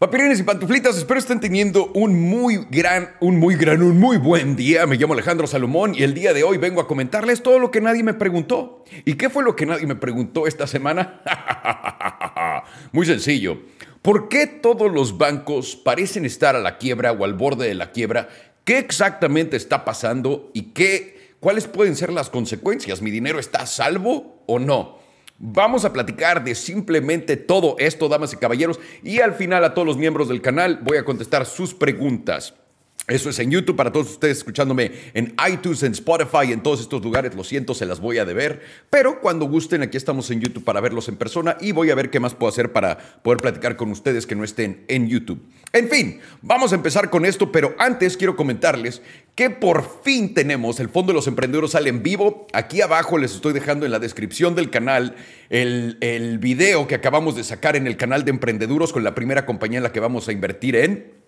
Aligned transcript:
Papirines 0.00 0.40
y 0.40 0.44
pantuflitas, 0.44 0.96
espero 0.96 1.20
estén 1.20 1.40
teniendo 1.40 1.92
un 1.92 2.18
muy 2.18 2.66
gran, 2.70 3.16
un 3.20 3.38
muy 3.38 3.54
gran, 3.54 3.82
un 3.82 4.00
muy 4.00 4.16
buen 4.16 4.56
día. 4.56 4.86
Me 4.86 4.96
llamo 4.96 5.12
Alejandro 5.12 5.46
Salomón 5.46 5.94
y 5.94 6.04
el 6.04 6.14
día 6.14 6.32
de 6.32 6.42
hoy 6.42 6.56
vengo 6.56 6.80
a 6.80 6.88
comentarles 6.88 7.42
todo 7.42 7.58
lo 7.58 7.70
que 7.70 7.82
nadie 7.82 8.02
me 8.02 8.14
preguntó. 8.14 8.82
¿Y 9.04 9.16
qué 9.16 9.28
fue 9.28 9.44
lo 9.44 9.54
que 9.54 9.66
nadie 9.66 9.86
me 9.86 9.96
preguntó 9.96 10.46
esta 10.46 10.66
semana? 10.66 11.20
muy 12.92 13.04
sencillo. 13.04 13.58
¿Por 14.00 14.30
qué 14.30 14.46
todos 14.46 14.90
los 14.90 15.18
bancos 15.18 15.76
parecen 15.76 16.24
estar 16.24 16.56
a 16.56 16.60
la 16.60 16.78
quiebra 16.78 17.12
o 17.12 17.22
al 17.26 17.34
borde 17.34 17.68
de 17.68 17.74
la 17.74 17.92
quiebra? 17.92 18.30
¿Qué 18.64 18.78
exactamente 18.78 19.58
está 19.58 19.84
pasando 19.84 20.50
y 20.54 20.72
qué, 20.72 21.34
cuáles 21.40 21.66
pueden 21.66 21.94
ser 21.94 22.10
las 22.10 22.30
consecuencias? 22.30 23.02
¿Mi 23.02 23.10
dinero 23.10 23.38
está 23.38 23.66
salvo 23.66 24.42
o 24.46 24.58
no? 24.58 24.99
Vamos 25.42 25.86
a 25.86 25.92
platicar 25.94 26.44
de 26.44 26.54
simplemente 26.54 27.38
todo 27.38 27.76
esto, 27.78 28.10
damas 28.10 28.34
y 28.34 28.36
caballeros, 28.36 28.78
y 29.02 29.20
al 29.20 29.32
final 29.32 29.64
a 29.64 29.72
todos 29.72 29.86
los 29.86 29.96
miembros 29.96 30.28
del 30.28 30.42
canal 30.42 30.80
voy 30.82 30.98
a 30.98 31.04
contestar 31.06 31.46
sus 31.46 31.72
preguntas. 31.72 32.59
Eso 33.06 33.28
es 33.28 33.38
en 33.40 33.50
YouTube 33.50 33.74
para 33.74 33.90
todos 33.90 34.10
ustedes 34.10 34.38
escuchándome 34.38 34.92
en 35.14 35.34
iTunes, 35.50 35.82
en 35.82 35.92
Spotify, 35.92 36.52
en 36.52 36.62
todos 36.62 36.80
estos 36.80 37.02
lugares. 37.02 37.34
Lo 37.34 37.42
siento, 37.42 37.74
se 37.74 37.84
las 37.84 37.98
voy 37.98 38.18
a 38.18 38.24
deber. 38.24 38.62
Pero 38.88 39.20
cuando 39.20 39.46
gusten, 39.46 39.82
aquí 39.82 39.96
estamos 39.96 40.30
en 40.30 40.40
YouTube 40.40 40.62
para 40.62 40.80
verlos 40.80 41.08
en 41.08 41.16
persona 41.16 41.56
y 41.60 41.72
voy 41.72 41.90
a 41.90 41.96
ver 41.96 42.10
qué 42.10 42.20
más 42.20 42.34
puedo 42.34 42.50
hacer 42.50 42.72
para 42.72 42.98
poder 43.22 43.38
platicar 43.38 43.76
con 43.76 43.90
ustedes 43.90 44.26
que 44.26 44.36
no 44.36 44.44
estén 44.44 44.84
en 44.86 45.08
YouTube. 45.08 45.42
En 45.72 45.88
fin, 45.88 46.20
vamos 46.42 46.72
a 46.72 46.76
empezar 46.76 47.10
con 47.10 47.24
esto, 47.24 47.50
pero 47.50 47.74
antes 47.78 48.16
quiero 48.16 48.36
comentarles 48.36 49.02
que 49.34 49.50
por 49.50 50.02
fin 50.04 50.32
tenemos 50.32 50.78
el 50.78 50.88
Fondo 50.88 51.12
de 51.12 51.16
los 51.16 51.26
Emprendedores 51.26 51.72
sale 51.72 51.90
en 51.90 52.02
vivo. 52.02 52.46
Aquí 52.52 52.80
abajo 52.80 53.18
les 53.18 53.34
estoy 53.34 53.52
dejando 53.52 53.86
en 53.86 53.92
la 53.92 53.98
descripción 53.98 54.54
del 54.54 54.70
canal 54.70 55.16
el, 55.48 55.98
el 56.00 56.38
video 56.38 56.86
que 56.86 56.94
acabamos 56.94 57.34
de 57.34 57.42
sacar 57.42 57.74
en 57.74 57.88
el 57.88 57.96
canal 57.96 58.24
de 58.24 58.30
Emprendeduros 58.30 58.92
con 58.92 59.02
la 59.02 59.14
primera 59.16 59.46
compañía 59.46 59.78
en 59.78 59.82
la 59.82 59.92
que 59.92 60.00
vamos 60.00 60.28
a 60.28 60.32
invertir 60.32 60.76
en 60.76 61.19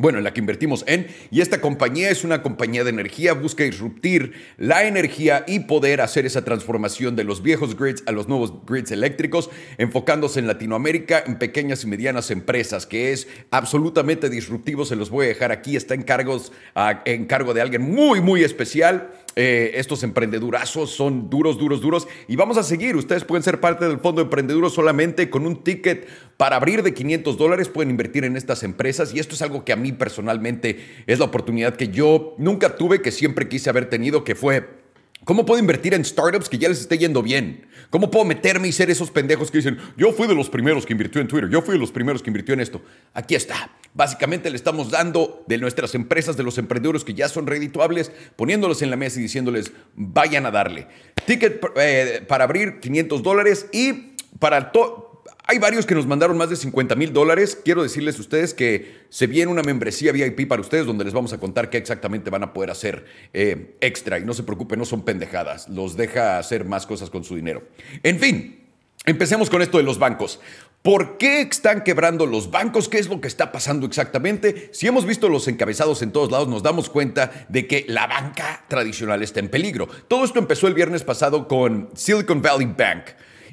bueno, 0.00 0.18
en 0.18 0.24
la 0.24 0.32
que 0.32 0.40
invertimos 0.40 0.84
en, 0.86 1.06
y 1.30 1.40
esta 1.40 1.60
compañía 1.60 2.10
es 2.10 2.24
una 2.24 2.42
compañía 2.42 2.84
de 2.84 2.90
energía, 2.90 3.34
busca 3.34 3.64
disruptir 3.64 4.32
la 4.56 4.84
energía 4.84 5.44
y 5.46 5.60
poder 5.60 6.00
hacer 6.00 6.26
esa 6.26 6.44
transformación 6.44 7.16
de 7.16 7.24
los 7.24 7.42
viejos 7.42 7.76
grids 7.76 8.02
a 8.06 8.12
los 8.12 8.28
nuevos 8.28 8.54
grids 8.66 8.90
eléctricos, 8.90 9.50
enfocándose 9.78 10.40
en 10.40 10.46
Latinoamérica, 10.46 11.22
en 11.26 11.38
pequeñas 11.38 11.84
y 11.84 11.86
medianas 11.86 12.30
empresas, 12.30 12.86
que 12.86 13.12
es 13.12 13.28
absolutamente 13.50 14.30
disruptivo, 14.30 14.84
se 14.84 14.96
los 14.96 15.10
voy 15.10 15.26
a 15.26 15.28
dejar 15.28 15.52
aquí, 15.52 15.76
está 15.76 15.94
en, 15.94 16.02
cargos, 16.02 16.52
ah, 16.74 17.02
en 17.04 17.26
cargo 17.26 17.54
de 17.54 17.60
alguien 17.60 17.82
muy, 17.82 18.20
muy 18.20 18.42
especial. 18.42 19.10
Eh, 19.36 19.72
estos 19.74 20.02
emprendedurazos 20.02 20.90
son 20.90 21.30
duros, 21.30 21.58
duros, 21.58 21.80
duros. 21.80 22.08
Y 22.28 22.36
vamos 22.36 22.56
a 22.56 22.62
seguir. 22.62 22.96
Ustedes 22.96 23.24
pueden 23.24 23.42
ser 23.42 23.60
parte 23.60 23.86
del 23.86 23.98
fondo 23.98 24.20
de 24.20 24.24
emprendeduros 24.24 24.74
solamente 24.74 25.30
con 25.30 25.46
un 25.46 25.62
ticket 25.62 26.08
para 26.36 26.56
abrir 26.56 26.82
de 26.82 26.94
500 26.94 27.36
dólares. 27.38 27.68
Pueden 27.68 27.90
invertir 27.90 28.24
en 28.24 28.36
estas 28.36 28.62
empresas. 28.62 29.14
Y 29.14 29.20
esto 29.20 29.34
es 29.34 29.42
algo 29.42 29.64
que 29.64 29.72
a 29.72 29.76
mí 29.76 29.92
personalmente 29.92 30.84
es 31.06 31.18
la 31.18 31.26
oportunidad 31.26 31.76
que 31.76 31.88
yo 31.88 32.34
nunca 32.38 32.76
tuve, 32.76 33.02
que 33.02 33.12
siempre 33.12 33.48
quise 33.48 33.70
haber 33.70 33.88
tenido, 33.88 34.24
que 34.24 34.34
fue 34.34 34.79
¿Cómo 35.24 35.44
puedo 35.44 35.60
invertir 35.60 35.92
en 35.92 36.02
startups 36.02 36.48
que 36.48 36.56
ya 36.56 36.68
les 36.68 36.80
esté 36.80 36.96
yendo 36.96 37.22
bien? 37.22 37.66
¿Cómo 37.90 38.10
puedo 38.10 38.24
meterme 38.24 38.68
y 38.68 38.72
ser 38.72 38.90
esos 38.90 39.10
pendejos 39.10 39.50
que 39.50 39.58
dicen, 39.58 39.78
yo 39.96 40.12
fui 40.12 40.26
de 40.26 40.34
los 40.34 40.48
primeros 40.48 40.86
que 40.86 40.94
invirtió 40.94 41.20
en 41.20 41.28
Twitter, 41.28 41.50
yo 41.50 41.60
fui 41.60 41.74
de 41.74 41.78
los 41.78 41.92
primeros 41.92 42.22
que 42.22 42.30
invirtió 42.30 42.54
en 42.54 42.60
esto? 42.60 42.80
Aquí 43.12 43.34
está. 43.34 43.70
Básicamente 43.92 44.48
le 44.48 44.56
estamos 44.56 44.90
dando 44.90 45.44
de 45.46 45.58
nuestras 45.58 45.94
empresas, 45.94 46.38
de 46.38 46.42
los 46.42 46.56
emprendedores 46.56 47.04
que 47.04 47.12
ya 47.12 47.28
son 47.28 47.46
redituables, 47.46 48.12
poniéndolos 48.36 48.80
en 48.80 48.88
la 48.88 48.96
mesa 48.96 49.18
y 49.18 49.22
diciéndoles, 49.24 49.72
vayan 49.94 50.46
a 50.46 50.50
darle. 50.50 50.86
Ticket 51.26 51.60
eh, 51.76 52.24
para 52.26 52.44
abrir 52.44 52.80
500 52.80 53.22
dólares 53.22 53.66
y 53.72 54.14
para 54.38 54.72
todo 54.72 55.09
hay 55.46 55.58
varios 55.58 55.86
que 55.86 55.94
nos 55.94 56.06
mandaron 56.06 56.36
más 56.36 56.50
de 56.50 56.56
50 56.56 56.94
mil 56.94 57.12
dólares. 57.12 57.58
Quiero 57.64 57.82
decirles 57.82 58.18
a 58.18 58.20
ustedes 58.20 58.54
que 58.54 59.00
se 59.08 59.26
viene 59.26 59.50
una 59.50 59.62
membresía 59.62 60.12
VIP 60.12 60.46
para 60.46 60.60
ustedes 60.60 60.86
donde 60.86 61.04
les 61.04 61.12
vamos 61.12 61.32
a 61.32 61.38
contar 61.38 61.70
qué 61.70 61.78
exactamente 61.78 62.30
van 62.30 62.42
a 62.42 62.52
poder 62.52 62.70
hacer 62.70 63.04
eh, 63.32 63.76
extra. 63.80 64.18
Y 64.18 64.24
no 64.24 64.34
se 64.34 64.42
preocupen, 64.42 64.78
no 64.78 64.84
son 64.84 65.04
pendejadas. 65.04 65.68
Los 65.68 65.96
deja 65.96 66.38
hacer 66.38 66.64
más 66.64 66.86
cosas 66.86 67.10
con 67.10 67.24
su 67.24 67.36
dinero. 67.36 67.62
En 68.02 68.18
fin, 68.18 68.60
empecemos 69.06 69.50
con 69.50 69.62
esto 69.62 69.78
de 69.78 69.84
los 69.84 69.98
bancos. 69.98 70.40
¿Por 70.82 71.18
qué 71.18 71.42
están 71.42 71.84
quebrando 71.84 72.26
los 72.26 72.50
bancos? 72.50 72.88
¿Qué 72.88 72.98
es 72.98 73.08
lo 73.08 73.20
que 73.20 73.28
está 73.28 73.52
pasando 73.52 73.86
exactamente? 73.86 74.70
Si 74.72 74.86
hemos 74.86 75.04
visto 75.04 75.28
los 75.28 75.46
encabezados 75.48 76.00
en 76.02 76.12
todos 76.12 76.30
lados, 76.30 76.48
nos 76.48 76.62
damos 76.62 76.88
cuenta 76.88 77.46
de 77.48 77.66
que 77.66 77.84
la 77.88 78.06
banca 78.06 78.64
tradicional 78.68 79.22
está 79.22 79.40
en 79.40 79.48
peligro. 79.48 79.88
Todo 80.08 80.24
esto 80.24 80.38
empezó 80.38 80.68
el 80.68 80.74
viernes 80.74 81.02
pasado 81.02 81.48
con 81.48 81.90
Silicon 81.94 82.40
Valley 82.40 82.72
Bank. 82.76 83.04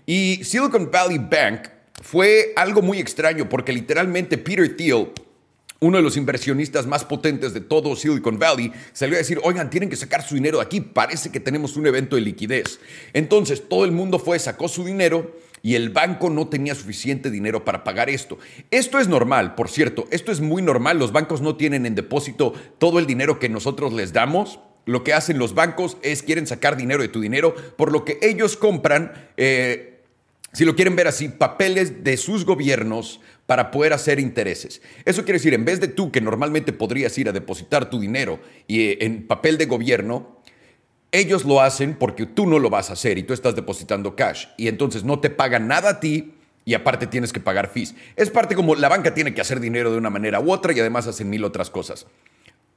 Y 0.06 0.42
Silicon 0.46 0.90
Valley 0.90 1.18
Bank 1.18 1.77
fue 2.10 2.54
algo 2.56 2.82
muy 2.82 3.00
extraño 3.00 3.50
porque 3.50 3.74
literalmente 3.74 4.38
Peter 4.38 4.78
Thiel, 4.78 5.10
uno 5.82 5.98
de 5.98 6.04
los 6.04 6.16
inversionistas 6.16 6.88
más 6.88 7.04
potentes 7.04 7.54
de 7.54 7.60
todo 7.60 7.98
Silicon 7.98 8.40
Valley, 8.40 8.72
salió 8.94 9.16
a 9.16 9.18
decir, 9.18 9.42
oigan, 9.44 9.70
tienen 9.70 9.90
que 9.90 9.98
sacar 9.98 10.24
su 10.24 10.36
dinero 10.36 10.60
de 10.60 10.64
aquí, 10.64 10.80
parece 10.80 11.34
que 11.34 11.42
tenemos 11.42 11.76
un 11.76 11.86
evento 11.86 12.16
de 12.16 12.22
liquidez. 12.22 12.80
Entonces 13.12 13.68
todo 13.68 13.84
el 13.84 13.92
mundo 13.92 14.20
fue, 14.20 14.40
sacó 14.40 14.70
su 14.70 14.86
dinero 14.86 15.36
y 15.62 15.76
el 15.76 15.90
banco 15.90 16.30
no 16.30 16.48
tenía 16.48 16.76
suficiente 16.76 17.30
dinero 17.30 17.66
para 17.66 17.84
pagar 17.84 18.10
esto. 18.10 18.38
Esto 18.72 19.00
es 19.00 19.10
normal, 19.10 19.56
por 19.56 19.68
cierto, 19.68 20.08
esto 20.10 20.32
es 20.32 20.40
muy 20.40 20.62
normal, 20.62 21.00
los 21.00 21.12
bancos 21.12 21.42
no 21.42 21.58
tienen 21.58 21.86
en 21.86 21.96
depósito 21.96 22.54
todo 22.78 23.00
el 23.00 23.06
dinero 23.06 23.38
que 23.38 23.50
nosotros 23.50 23.92
les 23.92 24.14
damos. 24.14 24.62
Lo 24.86 25.04
que 25.04 25.14
hacen 25.14 25.40
los 25.40 25.54
bancos 25.54 25.98
es 26.04 26.24
quieren 26.24 26.48
sacar 26.48 26.78
dinero 26.78 27.02
de 27.02 27.10
tu 27.10 27.20
dinero, 27.20 27.54
por 27.76 27.92
lo 27.92 28.06
que 28.06 28.18
ellos 28.22 28.56
compran... 28.56 29.12
Eh, 29.36 29.96
si 30.54 30.66
lo 30.66 30.76
quieren 30.76 30.96
ver 30.96 31.08
así, 31.08 31.30
papeles 31.30 32.04
de 32.04 32.18
sus 32.18 32.46
gobiernos 32.46 33.20
para 33.46 33.72
poder 33.72 33.94
hacer 33.94 34.20
intereses. 34.20 34.82
Eso 35.06 35.24
quiere 35.24 35.40
decir, 35.40 35.54
en 35.54 35.66
vez 35.66 35.80
de 35.80 35.88
tú 35.88 36.12
que 36.12 36.22
normalmente 36.22 36.74
podrías 36.74 37.18
ir 37.18 37.30
a 37.30 37.32
depositar 37.32 37.90
tu 37.90 38.00
dinero 38.00 38.40
y 38.68 38.82
eh, 38.82 38.98
en 39.02 39.28
papel 39.28 39.58
de 39.58 39.66
gobierno, 39.66 40.42
ellos 41.12 41.46
lo 41.46 41.62
hacen 41.62 41.96
porque 41.96 42.26
tú 42.26 42.46
no 42.46 42.60
lo 42.60 42.70
vas 42.70 42.90
a 42.90 42.94
hacer 42.94 43.18
y 43.18 43.24
tú 43.24 43.34
estás 43.34 43.56
depositando 43.56 44.16
cash 44.16 44.48
y 44.58 44.68
entonces 44.68 45.04
no 45.04 45.20
te 45.20 45.30
pagan 45.30 45.68
nada 45.68 45.90
a 45.90 46.00
ti 46.00 46.34
y 46.66 46.74
aparte 46.74 47.08
tienes 47.08 47.32
que 47.32 47.40
pagar 47.40 47.70
fees. 47.70 47.96
Es 48.16 48.30
parte 48.30 48.56
como 48.56 48.76
la 48.76 48.90
banca 48.90 49.14
tiene 49.14 49.34
que 49.34 49.40
hacer 49.40 49.60
dinero 49.62 49.92
de 49.92 49.98
una 49.98 50.10
manera 50.10 50.42
u 50.42 50.52
otra 50.52 50.74
y 50.74 50.80
además 50.80 51.08
hacen 51.08 51.30
mil 51.30 51.46
otras 51.46 51.70
cosas. 51.70 52.08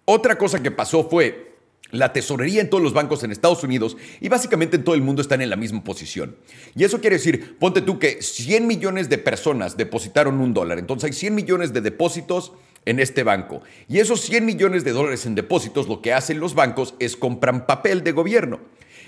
Otra 0.04 0.38
cosa 0.38 0.62
que 0.62 0.70
pasó 0.70 1.08
fue 1.08 1.49
la 1.90 2.12
tesorería 2.12 2.60
en 2.60 2.70
todos 2.70 2.82
los 2.82 2.92
bancos 2.92 3.22
en 3.24 3.32
Estados 3.32 3.62
Unidos 3.64 3.96
y 4.20 4.28
básicamente 4.28 4.76
en 4.76 4.84
todo 4.84 4.94
el 4.94 5.02
mundo 5.02 5.22
están 5.22 5.40
en 5.42 5.50
la 5.50 5.56
misma 5.56 5.82
posición. 5.84 6.36
Y 6.74 6.84
eso 6.84 7.00
quiere 7.00 7.16
decir, 7.16 7.56
ponte 7.58 7.82
tú 7.82 7.98
que 7.98 8.22
100 8.22 8.66
millones 8.66 9.08
de 9.08 9.18
personas 9.18 9.76
depositaron 9.76 10.40
un 10.40 10.54
dólar, 10.54 10.78
entonces 10.78 11.08
hay 11.08 11.12
100 11.12 11.34
millones 11.34 11.72
de 11.72 11.80
depósitos 11.80 12.52
en 12.86 12.98
este 12.98 13.22
banco. 13.22 13.62
Y 13.88 13.98
esos 13.98 14.20
100 14.22 14.44
millones 14.44 14.84
de 14.84 14.92
dólares 14.92 15.26
en 15.26 15.34
depósitos 15.34 15.88
lo 15.88 16.00
que 16.00 16.12
hacen 16.12 16.40
los 16.40 16.54
bancos 16.54 16.94
es 16.98 17.16
compran 17.16 17.66
papel 17.66 18.02
de 18.02 18.12
gobierno. 18.12 18.60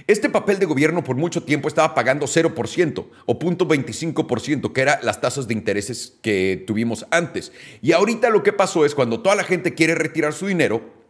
Este 0.07 0.29
papel 0.29 0.59
de 0.59 0.67
gobierno 0.67 1.05
por 1.05 1.17
mucho 1.17 1.45
tiempo 1.45 1.69
estaba 1.69 1.95
pagando 1.95 2.27
0% 2.27 3.07
o 3.27 3.39
0.25%, 3.39 4.73
que 4.73 4.81
eran 4.81 4.99
las 5.03 5.21
tasas 5.21 5.47
de 5.47 5.55
intereses 5.55 6.15
que 6.23 6.65
tuvimos 6.67 7.07
antes. 7.11 7.53
Y 7.83 7.93
ahorita 7.93 8.31
lo 8.31 8.43
que 8.43 8.53
pasó 8.53 8.85
es 8.85 8.95
cuando 8.95 9.21
toda 9.21 9.37
la 9.37 9.45
gente 9.45 9.75
quiere 9.75 9.95
retirar 9.95 10.33
su 10.33 10.47
dinero, 10.47 11.02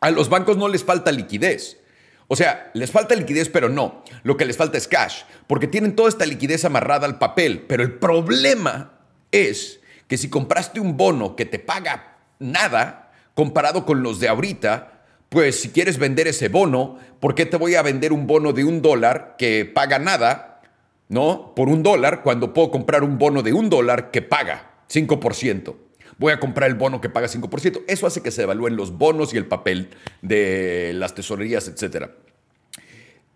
a 0.00 0.10
los 0.10 0.28
bancos 0.28 0.56
no 0.56 0.68
les 0.68 0.84
falta 0.84 1.12
liquidez. 1.12 1.80
O 2.28 2.36
sea, 2.36 2.70
les 2.74 2.90
falta 2.90 3.14
liquidez, 3.14 3.48
pero 3.48 3.68
no. 3.68 4.02
Lo 4.22 4.36
que 4.36 4.44
les 4.44 4.56
falta 4.56 4.78
es 4.78 4.88
cash, 4.88 5.22
porque 5.46 5.68
tienen 5.68 5.94
toda 5.94 6.08
esta 6.08 6.26
liquidez 6.26 6.64
amarrada 6.64 7.06
al 7.06 7.18
papel. 7.18 7.64
Pero 7.68 7.82
el 7.82 7.94
problema 7.94 8.98
es 9.30 9.80
que 10.08 10.18
si 10.18 10.28
compraste 10.28 10.80
un 10.80 10.96
bono 10.96 11.36
que 11.36 11.44
te 11.44 11.58
paga 11.58 12.18
nada 12.38 13.12
comparado 13.34 13.84
con 13.86 14.02
los 14.02 14.18
de 14.18 14.28
ahorita, 14.28 15.02
pues 15.28 15.60
si 15.60 15.70
quieres 15.70 15.98
vender 15.98 16.26
ese 16.26 16.48
bono, 16.48 16.98
¿por 17.20 17.34
qué 17.34 17.46
te 17.46 17.56
voy 17.56 17.74
a 17.74 17.82
vender 17.82 18.12
un 18.12 18.26
bono 18.26 18.52
de 18.52 18.64
un 18.64 18.82
dólar 18.82 19.36
que 19.38 19.64
paga 19.64 19.98
nada, 19.98 20.62
¿no? 21.08 21.54
Por 21.54 21.68
un 21.68 21.82
dólar, 21.82 22.22
cuando 22.22 22.52
puedo 22.52 22.70
comprar 22.70 23.04
un 23.04 23.18
bono 23.18 23.42
de 23.42 23.52
un 23.52 23.70
dólar 23.70 24.10
que 24.10 24.22
paga 24.22 24.72
5% 24.88 25.85
voy 26.18 26.32
a 26.32 26.40
comprar 26.40 26.70
el 26.70 26.76
bono 26.76 27.00
que 27.00 27.08
paga 27.08 27.28
5%. 27.28 27.82
Eso 27.86 28.06
hace 28.06 28.22
que 28.22 28.30
se 28.30 28.42
evalúen 28.42 28.76
los 28.76 28.96
bonos 28.96 29.34
y 29.34 29.36
el 29.36 29.46
papel 29.46 29.90
de 30.22 30.92
las 30.94 31.14
tesorerías, 31.14 31.68
etc. 31.68 32.10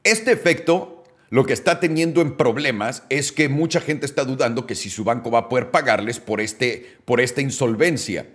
Este 0.02 0.32
efecto 0.32 1.04
lo 1.30 1.44
que 1.44 1.52
está 1.52 1.78
teniendo 1.78 2.22
en 2.22 2.36
problemas 2.36 3.04
es 3.08 3.30
que 3.30 3.48
mucha 3.48 3.80
gente 3.80 4.04
está 4.04 4.24
dudando 4.24 4.66
que 4.66 4.74
si 4.74 4.90
su 4.90 5.04
banco 5.04 5.30
va 5.30 5.40
a 5.40 5.48
poder 5.48 5.70
pagarles 5.70 6.18
por, 6.18 6.40
este, 6.40 6.96
por 7.04 7.20
esta 7.20 7.40
insolvencia. 7.40 8.26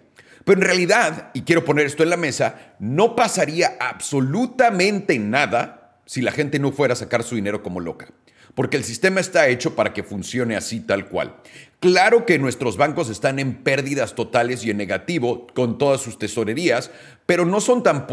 Pero 0.46 0.62
en 0.62 0.66
realidad, 0.66 1.32
y 1.34 1.42
quiero 1.42 1.66
poner 1.66 1.88
esto 1.88 2.04
en 2.04 2.12
la 2.12 2.18
mesa, 2.18 2.76
no 2.80 3.16
pasaría 3.16 3.76
absolutamente 3.82 5.20
nada 5.20 6.00
si 6.06 6.22
la 6.22 6.32
gente 6.32 6.60
no 6.60 6.72
fuera 6.72 6.94
a 6.94 6.98
sacar 6.98 7.24
su 7.24 7.36
dinero 7.36 7.64
como 7.64 7.82
loca 7.82 8.14
porque 8.56 8.78
el 8.78 8.84
sistema 8.84 9.20
está 9.20 9.48
hecho 9.48 9.76
para 9.76 9.94
que 9.94 10.04
funcione 10.04 10.56
así 10.56 10.80
tal 10.80 11.08
cual. 11.08 11.36
Claro 11.80 12.26
que 12.26 12.40
nuestros 12.40 12.78
bancos 12.78 13.10
están 13.10 13.38
en 13.38 13.56
pérdidas 13.56 14.16
totales 14.16 14.66
y 14.66 14.72
en 14.72 14.78
negativo 14.78 15.46
con 15.54 15.78
todas 15.78 16.02
sus 16.02 16.18
tesorerías, 16.18 16.90
pero 17.26 17.46
no 17.46 17.62
son, 17.62 17.84
tan, 17.84 18.08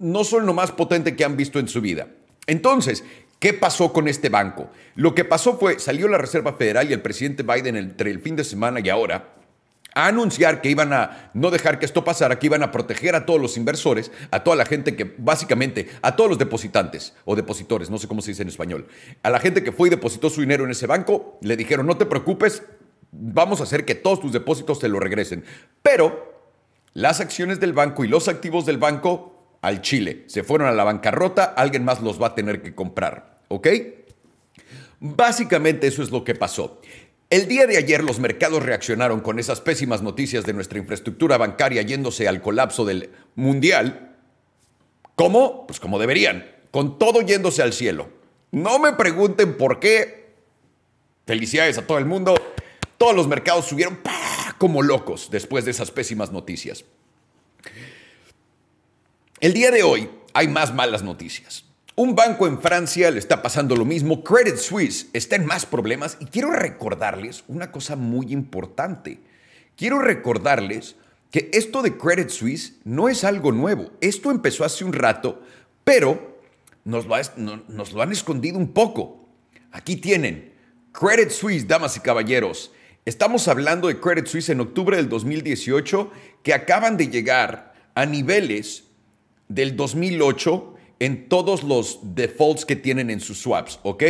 no 0.00 0.24
son 0.24 0.46
lo 0.46 0.54
más 0.54 0.72
potente 0.72 1.14
que 1.14 1.24
han 1.24 1.36
visto 1.36 1.58
en 1.58 1.68
su 1.68 1.80
vida. 1.80 2.08
Entonces, 2.46 3.04
¿Qué 3.38 3.52
pasó 3.52 3.92
con 3.92 4.08
este 4.08 4.30
banco? 4.30 4.68
Lo 4.96 5.14
que 5.14 5.24
pasó 5.24 5.56
fue, 5.58 5.78
salió 5.78 6.08
la 6.08 6.18
Reserva 6.18 6.54
Federal 6.54 6.90
y 6.90 6.92
el 6.92 7.02
presidente 7.02 7.44
Biden 7.44 7.76
entre 7.76 8.10
el 8.10 8.18
fin 8.18 8.34
de 8.34 8.42
semana 8.42 8.80
y 8.80 8.88
ahora 8.88 9.37
a 9.98 10.06
anunciar 10.06 10.60
que 10.60 10.70
iban 10.70 10.92
a 10.92 11.32
no 11.34 11.50
dejar 11.50 11.80
que 11.80 11.84
esto 11.84 12.04
pasara, 12.04 12.38
que 12.38 12.46
iban 12.46 12.62
a 12.62 12.70
proteger 12.70 13.16
a 13.16 13.26
todos 13.26 13.40
los 13.40 13.56
inversores, 13.56 14.12
a 14.30 14.44
toda 14.44 14.54
la 14.54 14.64
gente 14.64 14.94
que, 14.94 15.12
básicamente, 15.18 15.88
a 16.02 16.14
todos 16.14 16.30
los 16.30 16.38
depositantes 16.38 17.14
o 17.24 17.34
depositores, 17.34 17.90
no 17.90 17.98
sé 17.98 18.06
cómo 18.06 18.22
se 18.22 18.30
dice 18.30 18.42
en 18.42 18.48
español, 18.48 18.86
a 19.24 19.30
la 19.30 19.40
gente 19.40 19.64
que 19.64 19.72
fue 19.72 19.88
y 19.88 19.90
depositó 19.90 20.30
su 20.30 20.40
dinero 20.40 20.64
en 20.64 20.70
ese 20.70 20.86
banco, 20.86 21.40
le 21.42 21.56
dijeron, 21.56 21.84
no 21.84 21.96
te 21.96 22.06
preocupes, 22.06 22.62
vamos 23.10 23.58
a 23.58 23.64
hacer 23.64 23.84
que 23.84 23.96
todos 23.96 24.20
tus 24.20 24.32
depósitos 24.32 24.78
te 24.78 24.88
lo 24.88 25.00
regresen. 25.00 25.44
Pero 25.82 26.52
las 26.94 27.18
acciones 27.18 27.58
del 27.58 27.72
banco 27.72 28.04
y 28.04 28.08
los 28.08 28.28
activos 28.28 28.66
del 28.66 28.78
banco 28.78 29.58
al 29.62 29.82
Chile, 29.82 30.22
se 30.28 30.44
fueron 30.44 30.68
a 30.68 30.72
la 30.72 30.84
bancarrota, 30.84 31.42
alguien 31.42 31.84
más 31.84 32.02
los 32.02 32.22
va 32.22 32.28
a 32.28 32.34
tener 32.36 32.62
que 32.62 32.72
comprar, 32.72 33.38
¿ok? 33.48 33.66
Básicamente 35.00 35.88
eso 35.88 36.04
es 36.04 36.12
lo 36.12 36.22
que 36.22 36.36
pasó. 36.36 36.80
El 37.30 37.46
día 37.46 37.66
de 37.66 37.76
ayer 37.76 38.02
los 38.02 38.20
mercados 38.20 38.62
reaccionaron 38.62 39.20
con 39.20 39.38
esas 39.38 39.60
pésimas 39.60 40.00
noticias 40.00 40.44
de 40.44 40.54
nuestra 40.54 40.78
infraestructura 40.78 41.36
bancaria 41.36 41.82
yéndose 41.82 42.26
al 42.26 42.40
colapso 42.40 42.86
del 42.86 43.10
mundial. 43.34 44.16
¿Cómo? 45.14 45.66
Pues 45.66 45.78
como 45.78 45.98
deberían, 45.98 46.50
con 46.70 46.98
todo 46.98 47.20
yéndose 47.20 47.62
al 47.62 47.74
cielo. 47.74 48.08
No 48.50 48.78
me 48.78 48.94
pregunten 48.94 49.58
por 49.58 49.78
qué. 49.78 50.32
Felicidades 51.26 51.76
a 51.76 51.86
todo 51.86 51.98
el 51.98 52.06
mundo. 52.06 52.34
Todos 52.96 53.14
los 53.14 53.28
mercados 53.28 53.66
subieron 53.66 53.98
como 54.56 54.82
locos 54.82 55.28
después 55.30 55.66
de 55.66 55.72
esas 55.72 55.90
pésimas 55.90 56.32
noticias. 56.32 56.86
El 59.40 59.52
día 59.52 59.70
de 59.70 59.82
hoy 59.82 60.08
hay 60.32 60.48
más 60.48 60.74
malas 60.74 61.02
noticias. 61.02 61.67
Un 61.98 62.14
banco 62.14 62.46
en 62.46 62.60
Francia 62.60 63.10
le 63.10 63.18
está 63.18 63.42
pasando 63.42 63.74
lo 63.74 63.84
mismo. 63.84 64.22
Credit 64.22 64.54
Suisse 64.54 65.08
está 65.12 65.34
en 65.34 65.44
más 65.44 65.66
problemas 65.66 66.16
y 66.20 66.26
quiero 66.26 66.52
recordarles 66.52 67.42
una 67.48 67.72
cosa 67.72 67.96
muy 67.96 68.32
importante. 68.32 69.18
Quiero 69.76 69.98
recordarles 69.98 70.94
que 71.32 71.50
esto 71.52 71.82
de 71.82 71.96
Credit 71.96 72.28
Suisse 72.28 72.74
no 72.84 73.08
es 73.08 73.24
algo 73.24 73.50
nuevo. 73.50 73.90
Esto 74.00 74.30
empezó 74.30 74.64
hace 74.64 74.84
un 74.84 74.92
rato, 74.92 75.42
pero 75.82 76.38
nos 76.84 77.04
lo, 77.06 78.00
han 78.00 78.12
escondido 78.12 78.58
un 78.58 78.72
poco. 78.72 79.28
Aquí 79.72 79.96
tienen 79.96 80.54
Credit 80.92 81.30
Suisse, 81.30 81.66
damas 81.66 81.96
y 81.96 82.00
caballeros. 82.00 82.70
Estamos 83.06 83.48
hablando 83.48 83.88
de 83.88 83.98
Credit 83.98 84.28
Suisse 84.28 84.50
en 84.50 84.60
octubre 84.60 84.96
del 84.96 85.08
2018 85.08 86.12
que 86.44 86.54
acaban 86.54 86.96
de 86.96 87.08
llegar 87.08 87.74
a 87.96 88.06
niveles 88.06 88.84
del 89.48 89.74
2008 89.74 90.76
en 91.00 91.28
todos 91.28 91.62
los 91.62 92.00
defaults 92.02 92.64
que 92.64 92.76
tienen 92.76 93.10
en 93.10 93.20
sus 93.20 93.38
swaps, 93.38 93.78
¿ok? 93.82 94.04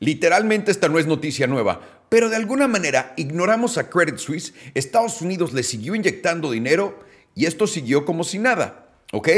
Literalmente 0.00 0.70
esta 0.70 0.88
no 0.88 0.98
es 0.98 1.06
noticia 1.06 1.46
nueva, 1.46 1.80
pero 2.08 2.28
de 2.28 2.36
alguna 2.36 2.68
manera 2.68 3.14
ignoramos 3.16 3.78
a 3.78 3.88
Credit 3.88 4.18
Suisse, 4.18 4.54
Estados 4.74 5.20
Unidos 5.22 5.52
le 5.52 5.62
siguió 5.62 5.94
inyectando 5.94 6.50
dinero 6.50 7.00
y 7.34 7.46
esto 7.46 7.66
siguió 7.66 8.04
como 8.04 8.24
si 8.24 8.38
nada, 8.38 8.88
¿ok? 9.12 9.28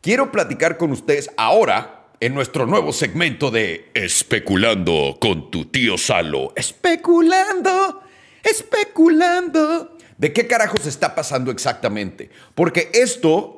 Quiero 0.00 0.30
platicar 0.30 0.76
con 0.76 0.92
ustedes 0.92 1.30
ahora 1.36 2.06
en 2.20 2.34
nuestro 2.34 2.66
nuevo 2.66 2.92
segmento 2.92 3.50
de 3.50 3.90
Especulando 3.94 5.18
con 5.20 5.50
tu 5.50 5.66
tío 5.66 5.98
Salo. 5.98 6.52
Especulando, 6.56 8.02
especulando. 8.42 9.96
¿De 10.16 10.32
qué 10.32 10.46
carajos 10.46 10.86
está 10.86 11.14
pasando 11.14 11.50
exactamente? 11.50 12.30
Porque 12.54 12.90
esto 12.94 13.55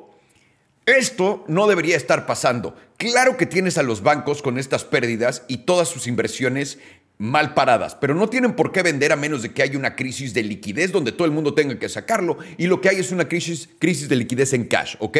esto 0.89 1.43
no 1.47 1.67
debería 1.67 1.97
estar 1.97 2.25
pasando. 2.25 2.75
Claro 2.97 3.37
que 3.37 3.45
tienes 3.45 3.77
a 3.77 3.83
los 3.83 4.01
bancos 4.01 4.41
con 4.41 4.57
estas 4.57 4.83
pérdidas 4.83 5.43
y 5.47 5.57
todas 5.59 5.87
sus 5.87 6.07
inversiones 6.07 6.79
mal 7.17 7.53
paradas, 7.53 7.95
pero 7.95 8.15
no 8.15 8.29
tienen 8.29 8.53
por 8.53 8.71
qué 8.71 8.81
vender 8.81 9.11
a 9.11 9.17
menos 9.17 9.41
de 9.41 9.51
que 9.51 9.61
haya 9.61 9.77
una 9.77 9.95
crisis 9.95 10.33
de 10.33 10.41
liquidez 10.41 10.93
donde 10.93 11.11
todo 11.11 11.25
el 11.25 11.33
mundo 11.33 11.53
tenga 11.53 11.77
que 11.77 11.89
sacarlo 11.89 12.37
y 12.57 12.67
lo 12.67 12.79
que 12.79 12.87
hay 12.87 12.95
es 12.95 13.11
una 13.11 13.27
crisis, 13.27 13.69
crisis 13.77 14.07
de 14.07 14.15
liquidez 14.15 14.53
en 14.53 14.65
cash, 14.65 14.95
¿ok? 14.99 15.17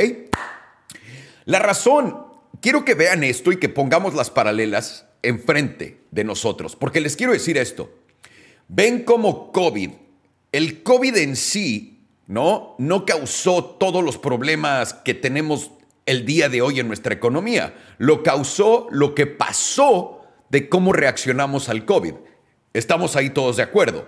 La 1.43 1.59
razón, 1.59 2.17
quiero 2.61 2.85
que 2.85 2.93
vean 2.93 3.25
esto 3.25 3.51
y 3.51 3.57
que 3.57 3.67
pongamos 3.67 4.13
las 4.13 4.29
paralelas 4.29 5.07
enfrente 5.23 5.99
de 6.11 6.23
nosotros, 6.23 6.77
porque 6.77 7.01
les 7.01 7.17
quiero 7.17 7.33
decir 7.33 7.57
esto. 7.57 7.93
Ven 8.69 9.03
como 9.03 9.51
COVID, 9.51 9.89
el 10.53 10.83
COVID 10.83 11.17
en 11.17 11.35
sí 11.35 11.98
¿no? 12.29 12.75
No 12.77 13.05
causó 13.05 13.65
todos 13.65 14.03
los 14.03 14.19
problemas 14.19 14.93
que 14.93 15.15
tenemos 15.15 15.71
el 16.05 16.27
día 16.27 16.47
de 16.47 16.61
hoy 16.61 16.79
en 16.79 16.87
nuestra 16.87 17.11
economía. 17.11 17.73
Lo 17.97 18.21
causó 18.21 18.87
lo 18.91 19.15
que 19.15 19.25
pasó 19.25 20.21
de 20.49 20.69
cómo 20.69 20.93
reaccionamos 20.93 21.69
al 21.69 21.85
COVID. 21.85 22.13
Estamos 22.71 23.15
ahí 23.15 23.31
todos 23.31 23.57
de 23.57 23.63
acuerdo. 23.63 24.07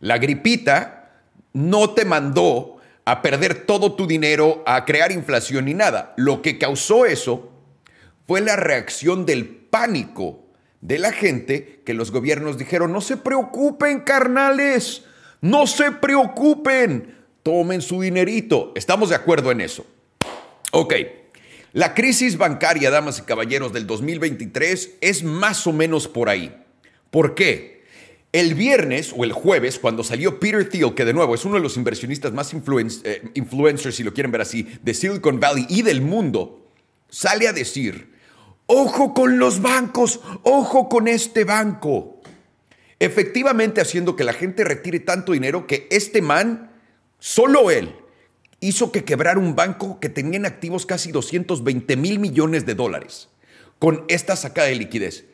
La 0.00 0.18
gripita 0.18 1.22
no 1.54 1.90
te 1.90 2.04
mandó 2.04 2.76
a 3.06 3.22
perder 3.22 3.64
todo 3.64 3.94
tu 3.94 4.06
dinero, 4.06 4.62
a 4.66 4.84
crear 4.84 5.10
inflación 5.10 5.64
ni 5.64 5.72
nada. 5.72 6.12
Lo 6.18 6.42
que 6.42 6.58
causó 6.58 7.06
eso 7.06 7.52
fue 8.26 8.42
la 8.42 8.56
reacción 8.56 9.24
del 9.24 9.46
pánico 9.46 10.44
de 10.82 10.98
la 10.98 11.10
gente 11.10 11.80
que 11.86 11.94
los 11.94 12.10
gobiernos 12.10 12.58
dijeron, 12.58 12.92
no 12.92 13.00
se 13.00 13.16
preocupen, 13.16 14.00
carnales, 14.00 15.04
no 15.40 15.66
se 15.66 15.90
preocupen, 15.90 17.21
tomen 17.42 17.82
su 17.82 18.00
dinerito. 18.00 18.72
¿Estamos 18.74 19.10
de 19.10 19.16
acuerdo 19.16 19.50
en 19.50 19.60
eso? 19.60 19.86
Ok. 20.72 20.94
La 21.72 21.94
crisis 21.94 22.36
bancaria, 22.36 22.90
damas 22.90 23.18
y 23.18 23.22
caballeros, 23.22 23.72
del 23.72 23.86
2023 23.86 24.96
es 25.00 25.22
más 25.22 25.66
o 25.66 25.72
menos 25.72 26.06
por 26.06 26.28
ahí. 26.28 26.54
¿Por 27.10 27.34
qué? 27.34 27.82
El 28.32 28.54
viernes 28.54 29.12
o 29.16 29.24
el 29.24 29.32
jueves, 29.32 29.78
cuando 29.78 30.04
salió 30.04 30.40
Peter 30.40 30.68
Thiel, 30.68 30.94
que 30.94 31.04
de 31.04 31.12
nuevo 31.12 31.34
es 31.34 31.44
uno 31.44 31.56
de 31.56 31.60
los 31.60 31.76
inversionistas 31.76 32.32
más 32.32 32.52
eh, 32.54 33.22
influencers, 33.34 33.94
si 33.94 34.02
lo 34.02 34.14
quieren 34.14 34.32
ver 34.32 34.40
así, 34.40 34.66
de 34.82 34.94
Silicon 34.94 35.38
Valley 35.38 35.66
y 35.68 35.82
del 35.82 36.00
mundo, 36.00 36.70
sale 37.10 37.46
a 37.48 37.52
decir, 37.52 38.12
ojo 38.66 39.12
con 39.12 39.38
los 39.38 39.60
bancos, 39.60 40.20
ojo 40.42 40.88
con 40.88 41.08
este 41.08 41.44
banco. 41.44 42.20
Efectivamente 42.98 43.80
haciendo 43.80 44.16
que 44.16 44.24
la 44.24 44.32
gente 44.32 44.64
retire 44.64 45.00
tanto 45.00 45.32
dinero 45.32 45.66
que 45.66 45.88
este 45.90 46.22
man 46.22 46.71
Solo 47.24 47.70
él 47.70 47.94
hizo 48.58 48.90
que 48.90 49.04
quebrara 49.04 49.38
un 49.38 49.54
banco 49.54 50.00
que 50.00 50.08
tenía 50.08 50.38
en 50.38 50.44
activos 50.44 50.86
casi 50.86 51.12
220 51.12 51.96
mil 51.96 52.18
millones 52.18 52.66
de 52.66 52.74
dólares 52.74 53.28
con 53.78 54.04
esta 54.08 54.34
sacada 54.34 54.66
de 54.66 54.74
liquidez. 54.74 55.26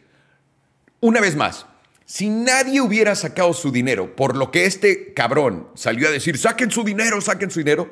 Una 1.01 1.23
vez 1.23 1.35
más, 1.35 1.65
si 2.05 2.29
nadie 2.29 2.83
hubiera 2.83 3.15
sacado 3.15 3.55
su 3.55 3.73
dinero 3.73 4.15
por 4.17 4.37
lo 4.37 4.51
que 4.51 4.67
este 4.67 5.15
cabrón 5.15 5.67
salió 5.77 6.09
a 6.09 6.11
decir, 6.11 6.37
saquen 6.37 6.71
su 6.71 6.85
dinero, 6.85 7.23
saquen 7.23 7.51
su 7.51 7.61
dinero, 7.61 7.91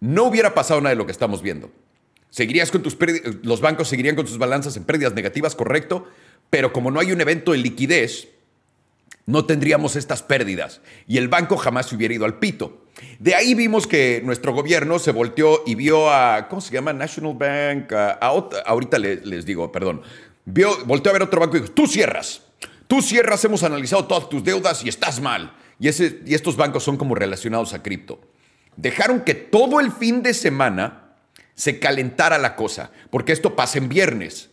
no 0.00 0.24
hubiera 0.24 0.54
pasado 0.54 0.80
nada 0.80 0.94
de 0.94 0.96
lo 0.96 1.04
que 1.04 1.12
estamos 1.12 1.42
viendo. 1.42 1.70
Seguirías 2.30 2.70
con 2.70 2.82
tus 2.82 2.96
los 3.42 3.60
bancos 3.60 3.88
seguirían 3.88 4.16
con 4.16 4.26
sus 4.26 4.38
balanzas 4.38 4.78
en 4.78 4.84
pérdidas 4.84 5.12
negativas, 5.12 5.54
correcto, 5.54 6.08
pero 6.48 6.72
como 6.72 6.90
no 6.90 7.00
hay 7.00 7.12
un 7.12 7.20
evento 7.20 7.52
de 7.52 7.58
liquidez, 7.58 8.28
no 9.26 9.44
tendríamos 9.44 9.94
estas 9.94 10.22
pérdidas 10.22 10.80
y 11.06 11.18
el 11.18 11.28
banco 11.28 11.58
jamás 11.58 11.90
se 11.90 11.96
hubiera 11.96 12.14
ido 12.14 12.24
al 12.24 12.38
pito. 12.38 12.85
De 13.18 13.34
ahí 13.34 13.54
vimos 13.54 13.86
que 13.86 14.22
nuestro 14.24 14.52
gobierno 14.54 14.98
se 14.98 15.12
volteó 15.12 15.62
y 15.66 15.74
vio 15.74 16.10
a, 16.10 16.48
¿cómo 16.48 16.60
se 16.60 16.72
llama? 16.72 16.92
National 16.92 17.34
Bank, 17.34 17.92
ahorita 18.20 18.98
les, 18.98 19.44
digo, 19.44 19.70
perdón, 19.70 20.02
volteó 20.86 21.10
a 21.10 21.12
ver 21.12 21.22
otro 21.22 21.40
banco 21.40 21.56
y 21.56 21.60
dijo, 21.60 21.72
tú 21.72 21.86
cierras, 21.86 22.42
tú 22.86 23.02
cierras, 23.02 23.44
hemos 23.44 23.62
analizado 23.62 24.06
todas 24.06 24.28
tus 24.28 24.42
deudas 24.42 24.84
y 24.84 24.88
estás 24.88 25.20
mal. 25.20 25.54
Y 25.78 25.88
estos 25.88 26.56
bancos 26.56 26.84
son 26.84 26.96
como 26.96 27.14
relacionados 27.14 27.74
a 27.74 27.82
cripto. 27.82 28.18
Dejaron 28.76 29.20
que 29.20 29.34
todo 29.34 29.80
el 29.80 29.92
fin 29.92 30.22
de 30.22 30.32
semana 30.32 31.14
se 31.54 31.78
calentara 31.78 32.38
la 32.38 32.56
cosa, 32.56 32.90
porque 33.10 33.32
esto 33.32 33.56
pasa 33.56 33.78
en 33.78 33.88
viernes. 33.88 34.50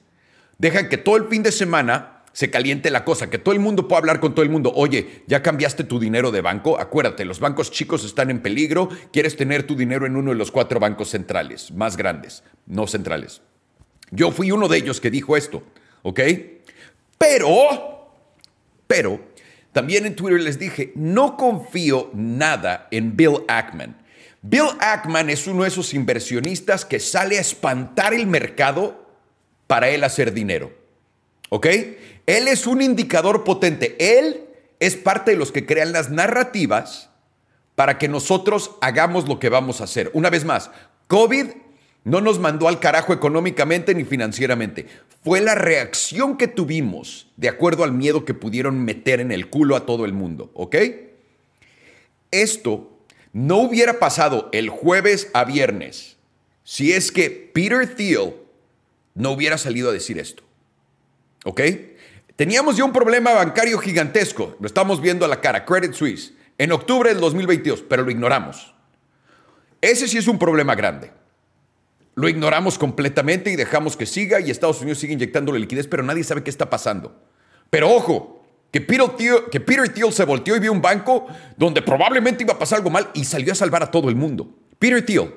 Dejan 0.57 0.89
que 0.89 0.97
todo 0.97 1.17
el 1.17 1.27
fin 1.27 1.43
de 1.43 1.51
semana 1.51 2.12
se 2.33 2.49
caliente 2.49 2.89
la 2.89 3.05
cosa, 3.05 3.29
que 3.29 3.37
todo 3.37 3.53
el 3.53 3.59
mundo 3.59 3.87
pueda 3.87 3.99
hablar 3.99 4.19
con 4.19 4.33
todo 4.33 4.43
el 4.43 4.49
mundo. 4.49 4.73
Oye, 4.75 5.23
¿ya 5.27 5.43
cambiaste 5.43 5.83
tu 5.83 5.99
dinero 5.99 6.31
de 6.31 6.41
banco? 6.41 6.79
Acuérdate, 6.79 7.25
los 7.25 7.39
bancos 7.39 7.71
chicos 7.71 8.03
están 8.03 8.31
en 8.31 8.41
peligro. 8.41 8.89
Quieres 9.11 9.37
tener 9.37 9.63
tu 9.63 9.75
dinero 9.75 10.07
en 10.07 10.15
uno 10.15 10.31
de 10.31 10.37
los 10.37 10.51
cuatro 10.51 10.79
bancos 10.79 11.09
centrales, 11.09 11.71
más 11.71 11.95
grandes, 11.95 12.43
no 12.65 12.87
centrales. 12.87 13.41
Yo 14.09 14.31
fui 14.31 14.51
uno 14.51 14.67
de 14.67 14.77
ellos 14.77 14.99
que 14.99 15.11
dijo 15.11 15.37
esto, 15.37 15.63
¿ok? 16.01 16.19
Pero, 17.19 18.11
pero, 18.87 19.21
también 19.71 20.05
en 20.05 20.15
Twitter 20.15 20.41
les 20.41 20.57
dije, 20.57 20.91
no 20.95 21.37
confío 21.37 22.09
nada 22.13 22.87
en 22.89 23.15
Bill 23.15 23.43
Ackman. 23.47 23.95
Bill 24.41 24.69
Ackman 24.79 25.29
es 25.29 25.47
uno 25.47 25.63
de 25.63 25.69
esos 25.69 25.93
inversionistas 25.93 26.83
que 26.83 26.99
sale 26.99 27.37
a 27.37 27.41
espantar 27.41 28.13
el 28.13 28.27
mercado 28.27 29.07
para 29.67 29.89
él 29.89 30.03
hacer 30.03 30.33
dinero. 30.33 30.82
¿Ok? 31.53 31.67
Él 32.25 32.47
es 32.47 32.65
un 32.65 32.81
indicador 32.81 33.43
potente. 33.43 33.95
Él 33.99 34.45
es 34.79 34.95
parte 34.95 35.29
de 35.29 35.37
los 35.37 35.51
que 35.51 35.67
crean 35.67 35.91
las 35.91 36.09
narrativas 36.09 37.11
para 37.75 37.99
que 37.99 38.07
nosotros 38.07 38.71
hagamos 38.81 39.27
lo 39.27 39.37
que 39.37 39.49
vamos 39.49 39.79
a 39.79 39.83
hacer. 39.83 40.09
Una 40.15 40.31
vez 40.31 40.45
más, 40.45 40.71
COVID 41.05 41.49
no 42.05 42.21
nos 42.21 42.39
mandó 42.39 42.67
al 42.67 42.79
carajo 42.79 43.13
económicamente 43.13 43.93
ni 43.93 44.03
financieramente. 44.03 44.87
Fue 45.23 45.41
la 45.41 45.53
reacción 45.53 46.37
que 46.37 46.47
tuvimos 46.47 47.27
de 47.37 47.49
acuerdo 47.49 47.83
al 47.83 47.91
miedo 47.91 48.25
que 48.25 48.33
pudieron 48.33 48.83
meter 48.83 49.19
en 49.19 49.31
el 49.31 49.51
culo 49.51 49.75
a 49.75 49.85
todo 49.85 50.05
el 50.05 50.13
mundo, 50.13 50.49
¿ok? 50.55 50.75
esto 52.31 52.89
no 53.31 53.59
hubiera 53.59 53.99
pasado 53.99 54.49
el 54.53 54.69
jueves 54.69 55.29
a 55.35 55.43
viernes 55.43 56.17
si 56.63 56.93
es 56.93 57.11
que 57.11 57.29
Peter 57.29 57.95
Thiel 57.95 58.33
no 59.13 59.31
hubiera 59.31 59.59
salido 59.59 59.89
a 59.89 59.93
decir 59.93 60.17
esto. 60.17 60.43
¿Ok? 61.43 61.61
Teníamos 62.35 62.77
ya 62.77 62.83
un 62.83 62.93
problema 62.93 63.33
bancario 63.33 63.77
gigantesco, 63.77 64.55
lo 64.59 64.65
estamos 64.67 65.01
viendo 65.01 65.23
a 65.25 65.27
la 65.27 65.39
cara, 65.39 65.65
Credit 65.65 65.93
Suisse, 65.93 66.33
en 66.57 66.71
octubre 66.71 67.09
del 67.09 67.19
2022, 67.19 67.83
pero 67.87 68.03
lo 68.03 68.11
ignoramos. 68.11 68.73
Ese 69.81 70.07
sí 70.07 70.17
es 70.17 70.27
un 70.27 70.39
problema 70.39 70.75
grande. 70.75 71.11
Lo 72.15 72.29
ignoramos 72.29 72.77
completamente 72.77 73.51
y 73.51 73.55
dejamos 73.55 73.97
que 73.97 74.05
siga 74.05 74.39
y 74.39 74.49
Estados 74.49 74.81
Unidos 74.81 74.99
sigue 74.99 75.13
inyectándole 75.13 75.59
liquidez, 75.59 75.87
pero 75.87 76.03
nadie 76.03 76.23
sabe 76.23 76.43
qué 76.43 76.49
está 76.49 76.69
pasando. 76.69 77.21
Pero 77.69 77.91
ojo, 77.91 78.43
que 78.71 78.81
Peter, 78.81 79.09
Thiel, 79.09 79.35
que 79.51 79.59
Peter 79.59 79.89
Thiel 79.89 80.11
se 80.13 80.25
volteó 80.25 80.55
y 80.55 80.59
vio 80.59 80.71
un 80.71 80.81
banco 80.81 81.27
donde 81.57 81.81
probablemente 81.81 82.43
iba 82.43 82.53
a 82.53 82.59
pasar 82.59 82.77
algo 82.77 82.89
mal 82.89 83.09
y 83.13 83.25
salió 83.25 83.51
a 83.51 83.55
salvar 83.55 83.83
a 83.83 83.91
todo 83.91 84.09
el 84.09 84.15
mundo. 84.15 84.49
Peter 84.79 85.05
Thiel 85.05 85.33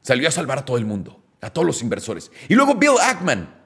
salió 0.00 0.28
a 0.28 0.30
salvar 0.30 0.58
a 0.58 0.64
todo 0.64 0.78
el 0.78 0.84
mundo, 0.84 1.22
a 1.40 1.50
todos 1.50 1.66
los 1.66 1.82
inversores. 1.82 2.30
Y 2.48 2.54
luego 2.54 2.74
Bill 2.74 2.94
Ackman 3.02 3.61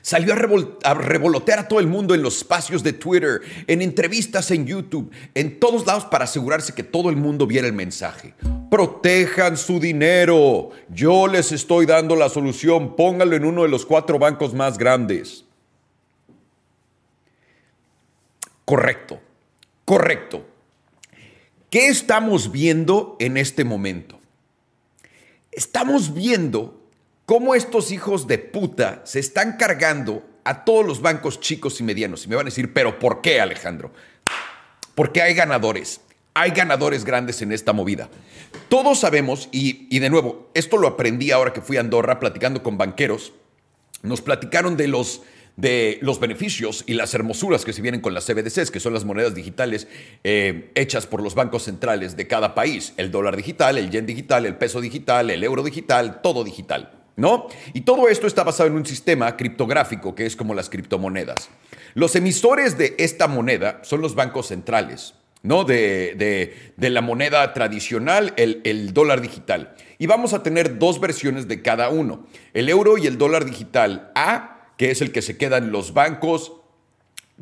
Salió 0.00 0.34
a, 0.34 0.94
revolotear 0.94 1.58
a 1.60 1.68
todo 1.68 1.80
el 1.80 1.86
mundo 1.86 2.14
en 2.14 2.22
los 2.22 2.38
espacios 2.38 2.82
de 2.82 2.92
Twitter, 2.92 3.40
en 3.66 3.82
entrevistas 3.82 4.50
en 4.50 4.66
YouTube, 4.66 5.10
en 5.34 5.60
todos 5.60 5.86
lados 5.86 6.04
para 6.06 6.24
asegurarse 6.24 6.74
que 6.74 6.82
todo 6.82 7.10
el 7.10 7.16
mundo 7.16 7.46
viera 7.46 7.66
el 7.66 7.72
mensaje. 7.72 8.34
Protejan 8.70 9.56
su 9.56 9.78
dinero. 9.78 10.70
Yo 10.88 11.26
les 11.26 11.52
estoy 11.52 11.86
dando 11.86 12.16
la 12.16 12.28
solución. 12.28 12.96
Pónganlo 12.96 13.36
en 13.36 13.44
uno 13.44 13.62
de 13.62 13.68
los 13.68 13.86
cuatro 13.86 14.18
bancos 14.18 14.54
más 14.54 14.78
grandes. 14.78 15.44
Correcto, 18.64 19.20
correcto. 19.84 20.46
¿Qué 21.70 21.88
estamos 21.88 22.52
viendo 22.52 23.16
en 23.18 23.36
este 23.36 23.64
momento? 23.64 24.18
Estamos 25.50 26.12
viendo 26.14 26.81
cómo 27.32 27.54
estos 27.54 27.92
hijos 27.92 28.26
de 28.26 28.36
puta 28.36 29.00
se 29.04 29.18
están 29.18 29.56
cargando 29.56 30.22
a 30.44 30.66
todos 30.66 30.84
los 30.84 31.00
bancos 31.00 31.40
chicos 31.40 31.80
y 31.80 31.82
medianos. 31.82 32.26
Y 32.26 32.28
me 32.28 32.36
van 32.36 32.44
a 32.44 32.50
decir, 32.50 32.74
pero 32.74 32.98
¿por 32.98 33.22
qué, 33.22 33.40
Alejandro? 33.40 33.90
Porque 34.94 35.22
hay 35.22 35.32
ganadores. 35.32 36.02
Hay 36.34 36.50
ganadores 36.50 37.06
grandes 37.06 37.40
en 37.40 37.52
esta 37.52 37.72
movida. 37.72 38.10
Todos 38.68 39.00
sabemos, 39.00 39.48
y, 39.50 39.86
y 39.88 40.00
de 40.00 40.10
nuevo, 40.10 40.50
esto 40.52 40.76
lo 40.76 40.86
aprendí 40.86 41.30
ahora 41.30 41.54
que 41.54 41.62
fui 41.62 41.78
a 41.78 41.80
Andorra 41.80 42.20
platicando 42.20 42.62
con 42.62 42.76
banqueros, 42.76 43.32
nos 44.02 44.20
platicaron 44.20 44.76
de 44.76 44.88
los 44.88 45.22
de 45.56 45.98
los 46.02 46.20
beneficios 46.20 46.84
y 46.86 46.92
las 46.92 47.14
hermosuras 47.14 47.64
que 47.64 47.72
se 47.72 47.80
vienen 47.80 48.02
con 48.02 48.12
las 48.12 48.26
CBDCs, 48.26 48.70
que 48.70 48.80
son 48.80 48.92
las 48.92 49.06
monedas 49.06 49.34
digitales 49.34 49.88
eh, 50.22 50.70
hechas 50.74 51.06
por 51.06 51.22
los 51.22 51.34
bancos 51.34 51.62
centrales 51.62 52.14
de 52.14 52.26
cada 52.26 52.54
país. 52.54 52.92
El 52.98 53.10
dólar 53.10 53.36
digital, 53.36 53.78
el 53.78 53.88
yen 53.90 54.04
digital, 54.04 54.44
el 54.44 54.56
peso 54.56 54.82
digital, 54.82 55.30
el 55.30 55.42
euro 55.42 55.62
digital, 55.62 56.20
todo 56.20 56.44
digital. 56.44 57.01
¿No? 57.14 57.46
Y 57.74 57.82
todo 57.82 58.08
esto 58.08 58.26
está 58.26 58.42
basado 58.42 58.68
en 58.68 58.76
un 58.76 58.86
sistema 58.86 59.36
criptográfico 59.36 60.14
que 60.14 60.24
es 60.24 60.34
como 60.34 60.54
las 60.54 60.70
criptomonedas. 60.70 61.50
Los 61.94 62.16
emisores 62.16 62.78
de 62.78 62.94
esta 62.98 63.28
moneda 63.28 63.80
son 63.82 64.00
los 64.00 64.14
bancos 64.14 64.48
centrales, 64.48 65.14
¿no? 65.42 65.64
De, 65.64 66.72
la 66.78 67.02
moneda 67.02 67.52
tradicional, 67.52 68.32
el, 68.36 68.62
el, 68.64 68.94
dólar 68.94 69.20
digital. 69.20 69.74
Y 69.98 70.06
vamos 70.06 70.32
a 70.32 70.42
tener 70.42 70.78
dos 70.78 71.00
versiones 71.00 71.48
de 71.48 71.60
cada 71.60 71.90
uno. 71.90 72.26
El 72.54 72.70
euro 72.70 72.96
y 72.96 73.06
el 73.06 73.18
dólar 73.18 73.44
digital 73.44 74.10
A, 74.14 74.70
que 74.78 74.90
es 74.90 75.02
el 75.02 75.12
que 75.12 75.20
se 75.20 75.36
quedan 75.36 75.70
los 75.70 75.92
bancos 75.92 76.52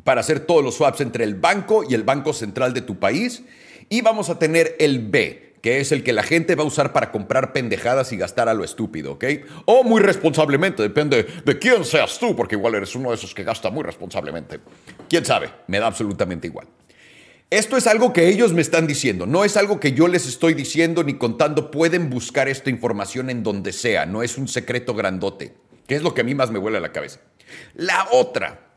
para 0.03 0.21
hacer 0.21 0.41
todos 0.41 0.63
los 0.63 0.75
swaps 0.75 1.01
entre 1.01 1.23
el 1.23 1.35
banco 1.35 1.83
y 1.87 1.93
el 1.93 2.03
banco 2.03 2.33
central 2.33 2.73
de 2.73 2.81
tu 2.81 2.99
país. 2.99 3.43
Y 3.89 4.01
vamos 4.01 4.29
a 4.29 4.39
tener 4.39 4.75
el 4.79 4.99
B, 5.07 5.50
que 5.61 5.79
es 5.79 5.91
el 5.91 6.03
que 6.03 6.13
la 6.13 6.23
gente 6.23 6.55
va 6.55 6.63
a 6.63 6.67
usar 6.67 6.91
para 6.91 7.11
comprar 7.11 7.53
pendejadas 7.53 8.11
y 8.11 8.17
gastar 8.17 8.49
a 8.49 8.53
lo 8.53 8.63
estúpido, 8.63 9.13
¿ok? 9.13 9.25
O 9.65 9.83
muy 9.83 10.01
responsablemente, 10.01 10.81
depende 10.81 11.27
de 11.45 11.59
quién 11.59 11.85
seas 11.85 12.19
tú, 12.19 12.35
porque 12.35 12.55
igual 12.55 12.75
eres 12.75 12.95
uno 12.95 13.09
de 13.09 13.15
esos 13.15 13.33
que 13.33 13.43
gasta 13.43 13.69
muy 13.69 13.83
responsablemente. 13.83 14.59
¿Quién 15.07 15.23
sabe? 15.23 15.51
Me 15.67 15.79
da 15.79 15.87
absolutamente 15.87 16.47
igual. 16.47 16.67
Esto 17.51 17.75
es 17.75 17.85
algo 17.85 18.13
que 18.13 18.29
ellos 18.29 18.53
me 18.53 18.61
están 18.61 18.87
diciendo, 18.87 19.25
no 19.25 19.43
es 19.43 19.57
algo 19.57 19.79
que 19.79 19.91
yo 19.91 20.07
les 20.07 20.25
estoy 20.25 20.53
diciendo 20.53 21.03
ni 21.03 21.15
contando. 21.15 21.69
Pueden 21.69 22.09
buscar 22.09 22.47
esta 22.47 22.69
información 22.69 23.29
en 23.29 23.43
donde 23.43 23.73
sea, 23.73 24.05
no 24.05 24.23
es 24.23 24.37
un 24.37 24.47
secreto 24.47 24.93
grandote, 24.95 25.53
que 25.85 25.95
es 25.95 26.01
lo 26.01 26.13
que 26.13 26.21
a 26.21 26.23
mí 26.23 26.33
más 26.33 26.49
me 26.49 26.59
huele 26.59 26.77
a 26.77 26.81
la 26.81 26.93
cabeza. 26.93 27.19
La 27.75 28.07
otra, 28.13 28.71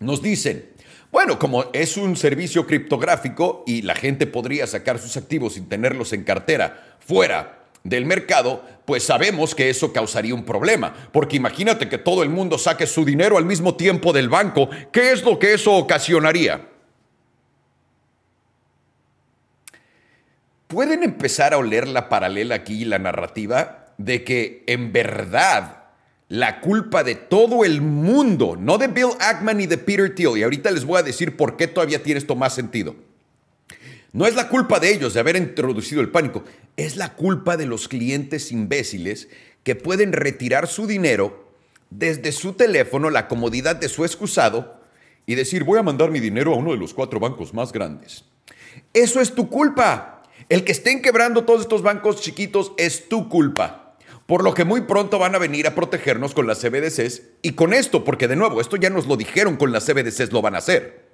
nos 0.00 0.22
dicen, 0.22 0.70
bueno, 1.14 1.38
como 1.38 1.66
es 1.72 1.96
un 1.96 2.16
servicio 2.16 2.66
criptográfico 2.66 3.62
y 3.68 3.82
la 3.82 3.94
gente 3.94 4.26
podría 4.26 4.66
sacar 4.66 4.98
sus 4.98 5.16
activos 5.16 5.54
sin 5.54 5.68
tenerlos 5.68 6.12
en 6.12 6.24
cartera 6.24 6.96
fuera 6.98 7.60
del 7.84 8.04
mercado, 8.04 8.64
pues 8.84 9.04
sabemos 9.04 9.54
que 9.54 9.70
eso 9.70 9.92
causaría 9.92 10.34
un 10.34 10.44
problema. 10.44 10.92
Porque 11.12 11.36
imagínate 11.36 11.88
que 11.88 11.98
todo 11.98 12.24
el 12.24 12.30
mundo 12.30 12.58
saque 12.58 12.88
su 12.88 13.04
dinero 13.04 13.38
al 13.38 13.44
mismo 13.44 13.76
tiempo 13.76 14.12
del 14.12 14.28
banco. 14.28 14.68
¿Qué 14.90 15.12
es 15.12 15.22
lo 15.22 15.38
que 15.38 15.54
eso 15.54 15.74
ocasionaría? 15.74 16.62
¿Pueden 20.66 21.04
empezar 21.04 21.54
a 21.54 21.58
oler 21.58 21.86
la 21.86 22.08
paralela 22.08 22.56
aquí 22.56 22.82
y 22.82 22.86
la 22.86 22.98
narrativa 22.98 23.94
de 23.98 24.24
que 24.24 24.64
en 24.66 24.92
verdad 24.92 25.83
la 26.28 26.60
culpa 26.60 27.04
de 27.04 27.14
todo 27.14 27.64
el 27.64 27.80
mundo, 27.80 28.56
no 28.58 28.78
de 28.78 28.88
Bill 28.88 29.10
Ackman 29.20 29.58
ni 29.58 29.66
de 29.66 29.78
Peter 29.78 30.14
Thiel. 30.14 30.38
Y 30.38 30.42
ahorita 30.42 30.70
les 30.70 30.84
voy 30.84 30.98
a 30.98 31.02
decir 31.02 31.36
por 31.36 31.56
qué 31.56 31.66
todavía 31.66 32.02
tiene 32.02 32.18
esto 32.18 32.34
más 32.34 32.54
sentido. 32.54 32.96
No 34.12 34.26
es 34.26 34.34
la 34.34 34.48
culpa 34.48 34.78
de 34.78 34.92
ellos 34.92 35.12
de 35.12 35.20
haber 35.20 35.36
introducido 35.36 36.00
el 36.00 36.10
pánico, 36.10 36.44
es 36.76 36.96
la 36.96 37.14
culpa 37.14 37.56
de 37.56 37.66
los 37.66 37.88
clientes 37.88 38.52
imbéciles 38.52 39.28
que 39.64 39.74
pueden 39.74 40.12
retirar 40.12 40.68
su 40.68 40.86
dinero 40.86 41.48
desde 41.90 42.30
su 42.30 42.52
teléfono, 42.52 43.10
la 43.10 43.26
comodidad 43.26 43.76
de 43.76 43.88
su 43.88 44.04
excusado, 44.04 44.80
y 45.26 45.34
decir, 45.34 45.64
voy 45.64 45.78
a 45.78 45.82
mandar 45.82 46.10
mi 46.10 46.20
dinero 46.20 46.54
a 46.54 46.56
uno 46.56 46.72
de 46.72 46.78
los 46.78 46.94
cuatro 46.94 47.18
bancos 47.18 47.54
más 47.54 47.72
grandes. 47.72 48.24
Eso 48.92 49.20
es 49.20 49.34
tu 49.34 49.48
culpa. 49.48 50.22
El 50.48 50.64
que 50.64 50.72
estén 50.72 51.02
quebrando 51.02 51.44
todos 51.44 51.62
estos 51.62 51.82
bancos 51.82 52.20
chiquitos 52.20 52.72
es 52.76 53.08
tu 53.08 53.28
culpa. 53.28 53.83
Por 54.26 54.42
lo 54.42 54.54
que 54.54 54.64
muy 54.64 54.82
pronto 54.82 55.18
van 55.18 55.34
a 55.34 55.38
venir 55.38 55.66
a 55.66 55.74
protegernos 55.74 56.32
con 56.32 56.46
las 56.46 56.60
CBDCs 56.60 57.22
y 57.42 57.52
con 57.52 57.74
esto, 57.74 58.04
porque 58.04 58.28
de 58.28 58.36
nuevo, 58.36 58.60
esto 58.60 58.76
ya 58.76 58.88
nos 58.88 59.06
lo 59.06 59.16
dijeron 59.16 59.56
con 59.56 59.70
las 59.70 59.84
CBDCs, 59.84 60.32
lo 60.32 60.40
van 60.40 60.54
a 60.54 60.58
hacer. 60.58 61.04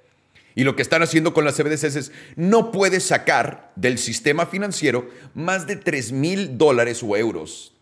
Y 0.55 0.63
lo 0.63 0.75
que 0.75 0.81
están 0.81 1.01
haciendo 1.01 1.33
con 1.33 1.45
las 1.45 1.55
CBDCs 1.55 1.95
es, 1.95 2.11
no 2.35 2.71
puedes 2.71 3.03
sacar 3.03 3.71
del 3.75 3.97
sistema 3.97 4.45
financiero 4.45 5.09
más 5.33 5.67
de 5.67 5.75
3 5.75 6.11
mil 6.11 6.57
dólares 6.57 7.03
o 7.03 7.15
euros, 7.15 7.73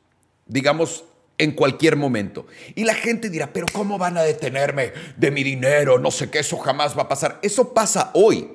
digamos, 0.46 1.04
en 1.38 1.54
cualquier 1.54 1.96
momento. 1.96 2.46
Y 2.76 2.84
la 2.84 2.94
gente 2.94 3.30
dirá, 3.30 3.54
pero 3.54 3.66
¿cómo 3.72 3.98
van 3.98 4.18
a 4.18 4.24
detenerme 4.24 4.94
de 5.18 5.32
mi 5.32 5.44
dinero? 5.44 5.98
No 5.98 6.12
sé 6.12 6.30
qué, 6.30 6.40
eso 6.40 6.58
jamás 6.58 6.98
va 6.98 7.04
a 7.04 7.10
pasar. 7.10 7.40
Eso 7.42 7.74
pasa 7.74 8.12
hoy. 8.14 8.52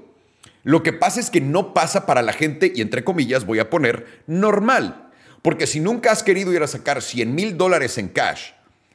Lo 0.62 0.82
que 0.82 0.92
pasa 0.92 1.20
es 1.20 1.30
que 1.30 1.40
no 1.40 1.74
pasa 1.74 2.06
para 2.06 2.22
la 2.22 2.32
gente, 2.32 2.72
y 2.74 2.80
entre 2.80 3.04
comillas 3.04 3.46
voy 3.46 3.58
a 3.58 3.68
poner, 3.68 4.22
normal. 4.26 5.03
Porque 5.44 5.66
si 5.66 5.78
nunca 5.78 6.10
has 6.10 6.22
querido 6.22 6.54
ir 6.54 6.62
a 6.62 6.66
sacar 6.66 7.02
100 7.02 7.34
mil 7.34 7.58
dólares 7.58 7.98
en 7.98 8.08
cash 8.08 8.52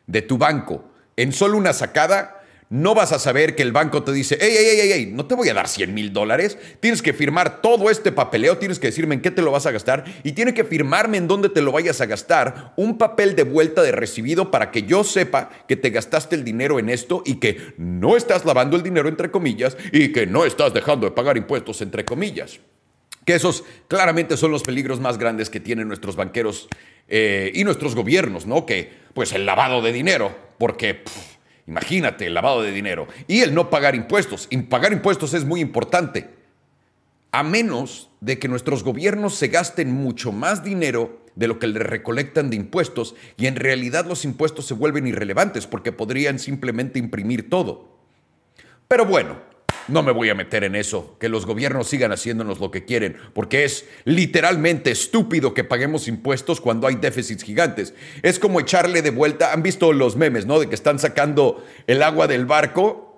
de 0.08 0.24
tu 0.24 0.40
banco 0.40 0.84
en 1.16 1.32
solo 1.32 1.56
una 1.60 1.74
sacada, 1.74 2.42
no 2.70 2.96
vas 2.96 3.12
a 3.12 3.20
saber 3.20 3.56
que 3.56 3.62
el 3.62 3.72
banco 3.72 4.02
te 4.02 4.12
dice, 4.12 4.36
hey, 4.42 4.52
hey, 4.58 4.80
hey, 4.82 4.92
hey, 4.92 5.12
no 5.14 5.28
te 5.28 5.36
voy 5.36 5.48
a 5.50 5.54
dar 5.54 5.68
100 5.68 5.94
mil 5.94 6.12
dólares, 6.12 6.58
tienes 6.80 7.04
que 7.04 7.14
firmar 7.14 7.62
todo 7.62 7.92
este 7.92 8.12
papeleo, 8.12 8.58
tienes 8.58 8.80
que 8.80 8.88
decirme 8.88 9.14
en 9.14 9.22
qué 9.22 9.30
te 9.30 9.44
lo 9.44 9.52
vas 9.52 9.68
a 9.68 9.72
gastar 9.72 10.06
y 10.24 10.32
tiene 10.32 10.56
que 10.56 10.64
firmarme 10.64 11.18
en 11.18 11.28
dónde 11.28 11.50
te 11.50 11.62
lo 11.62 11.72
vayas 11.72 12.02
a 12.02 12.08
gastar, 12.08 12.74
un 12.78 12.98
papel 12.98 13.36
de 13.36 13.44
vuelta 13.44 13.84
de 13.84 13.92
recibido 13.92 14.50
para 14.50 14.72
que 14.72 14.82
yo 14.82 15.04
sepa 15.04 15.52
que 15.68 15.76
te 15.76 15.92
gastaste 15.92 16.36
el 16.36 16.44
dinero 16.44 16.80
en 16.80 16.90
esto 16.90 17.22
y 17.28 17.36
que 17.36 17.76
no 17.78 18.18
estás 18.18 18.44
lavando 18.44 18.76
el 18.76 18.82
dinero 18.82 19.08
entre 19.08 19.30
comillas 19.30 19.78
y 19.92 20.12
que 20.12 20.26
no 20.26 20.46
estás 20.46 20.74
dejando 20.74 21.06
de 21.06 21.12
pagar 21.12 21.38
impuestos 21.38 21.80
entre 21.84 22.06
comillas. 22.06 22.60
Que 23.30 23.36
esos 23.36 23.64
claramente 23.88 24.38
son 24.38 24.50
los 24.50 24.64
peligros 24.64 25.00
más 25.00 25.20
grandes 25.20 25.52
que 25.52 25.60
tienen 25.60 25.88
nuestros 25.88 26.16
banqueros 26.16 26.68
eh, 27.08 27.52
y 27.54 27.64
nuestros 27.64 27.94
gobiernos, 27.94 28.48
¿no? 28.48 28.66
Que, 28.66 28.92
pues, 29.14 29.34
el 29.34 29.46
lavado 29.46 29.84
de 29.84 29.92
dinero, 29.92 30.36
porque, 30.58 31.04
imagínate, 31.68 32.26
el 32.26 32.34
lavado 32.34 32.64
de 32.64 32.72
dinero. 32.72 33.08
Y 33.28 33.42
el 33.42 33.54
no 33.54 33.70
pagar 33.70 33.94
impuestos. 33.94 34.48
Y 34.50 34.58
pagar 34.58 34.94
impuestos 34.94 35.36
es 35.36 35.46
muy 35.46 35.62
importante. 35.62 36.28
A 37.32 37.44
menos 37.44 38.10
de 38.20 38.40
que 38.40 38.48
nuestros 38.48 38.84
gobiernos 38.84 39.36
se 39.36 39.50
gasten 39.50 39.92
mucho 39.92 40.32
más 40.32 40.64
dinero 40.64 41.22
de 41.36 41.48
lo 41.48 41.60
que 41.60 41.68
le 41.68 41.82
recolectan 41.82 42.50
de 42.50 42.56
impuestos 42.56 43.14
y 43.38 43.46
en 43.46 43.58
realidad 43.58 44.08
los 44.08 44.26
impuestos 44.26 44.66
se 44.66 44.74
vuelven 44.74 45.06
irrelevantes 45.06 45.68
porque 45.68 45.92
podrían 45.92 46.40
simplemente 46.40 46.98
imprimir 46.98 47.48
todo. 47.48 47.96
Pero 48.88 49.06
bueno, 49.06 49.38
no 49.90 50.04
me 50.04 50.12
voy 50.12 50.30
a 50.30 50.36
meter 50.36 50.64
en 50.64 50.76
eso, 50.76 51.16
que 51.20 51.30
los 51.30 51.46
gobiernos 51.46 51.88
sigan 51.88 52.12
haciéndonos 52.12 52.60
lo 52.60 52.72
que 52.72 52.86
quieren, 52.86 53.18
porque 53.34 53.64
es 53.64 53.86
literalmente 54.06 54.92
estúpido 54.92 55.54
que 55.54 55.64
paguemos 55.64 56.08
impuestos 56.08 56.62
cuando 56.62 56.88
hay 56.88 56.96
déficits 56.96 57.44
gigantes. 57.44 57.94
Es 58.22 58.40
como 58.40 58.60
echarle 58.60 59.02
de 59.02 59.12
vuelta, 59.12 59.54
han 59.54 59.64
visto 59.64 59.94
los 59.94 60.16
memes, 60.16 60.46
¿no? 60.46 60.60
De 60.60 60.70
que 60.70 60.76
están 60.76 61.00
sacando 61.00 61.64
el 61.88 62.04
agua 62.04 62.28
del 62.28 62.46
barco 62.46 63.10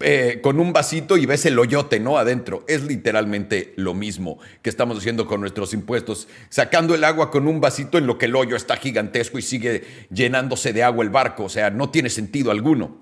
eh, 0.00 0.40
con 0.42 0.60
un 0.60 0.74
vasito 0.74 1.16
y 1.16 1.24
ves 1.24 1.46
el 1.46 1.58
hoyote, 1.58 1.98
¿no? 1.98 2.18
Adentro. 2.18 2.64
Es 2.68 2.84
literalmente 2.84 3.72
lo 3.76 3.94
mismo 3.94 4.38
que 4.60 4.68
estamos 4.68 4.98
haciendo 4.98 5.26
con 5.26 5.40
nuestros 5.40 5.72
impuestos, 5.72 6.28
sacando 6.50 6.94
el 6.94 7.04
agua 7.04 7.30
con 7.30 7.48
un 7.48 7.60
vasito 7.60 7.96
en 7.96 8.06
lo 8.06 8.18
que 8.18 8.26
el 8.26 8.36
hoyo 8.36 8.54
está 8.54 8.76
gigantesco 8.76 9.38
y 9.38 9.42
sigue 9.42 9.84
llenándose 10.10 10.72
de 10.72 10.82
agua 10.82 11.04
el 11.04 11.10
barco. 11.10 11.44
O 11.44 11.48
sea, 11.48 11.70
no 11.70 11.90
tiene 11.90 12.10
sentido 12.10 12.50
alguno. 12.50 12.98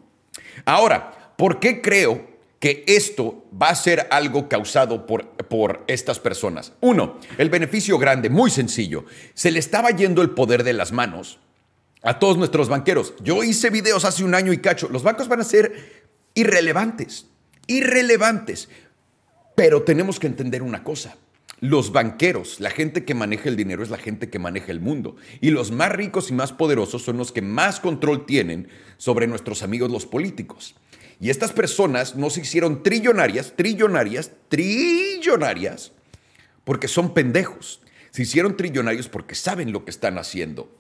Ahora, 0.64 1.34
¿por 1.36 1.58
qué 1.58 1.82
creo 1.82 2.35
que 2.58 2.84
esto 2.86 3.44
va 3.60 3.68
a 3.68 3.74
ser 3.74 4.06
algo 4.10 4.48
causado 4.48 5.06
por, 5.06 5.28
por 5.48 5.84
estas 5.86 6.18
personas? 6.18 6.72
Uno, 6.80 7.18
el 7.38 7.50
beneficio 7.50 7.98
grande, 7.98 8.30
muy 8.30 8.50
sencillo. 8.50 9.04
Se 9.34 9.50
le 9.50 9.58
estaba 9.58 9.90
yendo 9.90 10.22
el 10.22 10.30
poder 10.30 10.64
de 10.64 10.72
las 10.72 10.92
manos 10.92 11.38
a 12.02 12.18
todos 12.18 12.38
nuestros 12.38 12.68
banqueros. 12.68 13.14
Yo 13.22 13.42
hice 13.42 13.70
videos 13.70 14.04
hace 14.04 14.24
un 14.24 14.34
año 14.34 14.52
y 14.52 14.58
cacho. 14.58 14.88
Los 14.88 15.02
bancos 15.02 15.28
van 15.28 15.40
a 15.40 15.44
ser 15.44 16.06
irrelevantes, 16.34 17.26
irrelevantes. 17.66 18.68
Pero 19.56 19.82
tenemos 19.82 20.20
que 20.20 20.26
entender 20.26 20.62
una 20.62 20.84
cosa. 20.84 21.16
Los 21.60 21.90
banqueros, 21.90 22.60
la 22.60 22.70
gente 22.70 23.04
que 23.06 23.14
maneja 23.14 23.48
el 23.48 23.56
dinero 23.56 23.82
es 23.82 23.88
la 23.88 23.96
gente 23.96 24.28
que 24.28 24.38
maneja 24.38 24.70
el 24.70 24.80
mundo. 24.80 25.16
Y 25.40 25.50
los 25.50 25.72
más 25.72 25.90
ricos 25.90 26.30
y 26.30 26.34
más 26.34 26.52
poderosos 26.52 27.02
son 27.02 27.16
los 27.16 27.32
que 27.32 27.40
más 27.40 27.80
control 27.80 28.26
tienen 28.26 28.68
sobre 28.98 29.26
nuestros 29.26 29.62
amigos 29.62 29.90
los 29.90 30.04
políticos. 30.04 30.76
Y 31.20 31.30
estas 31.30 31.52
personas 31.52 32.14
no 32.14 32.30
se 32.30 32.40
hicieron 32.42 32.82
trillonarias, 32.82 33.54
trillonarias, 33.56 34.30
trillonarias, 34.48 35.92
porque 36.64 36.88
son 36.88 37.14
pendejos. 37.14 37.80
Se 38.10 38.22
hicieron 38.22 38.56
trillonarios 38.56 39.08
porque 39.08 39.34
saben 39.34 39.72
lo 39.72 39.84
que 39.84 39.90
están 39.90 40.18
haciendo. 40.18 40.70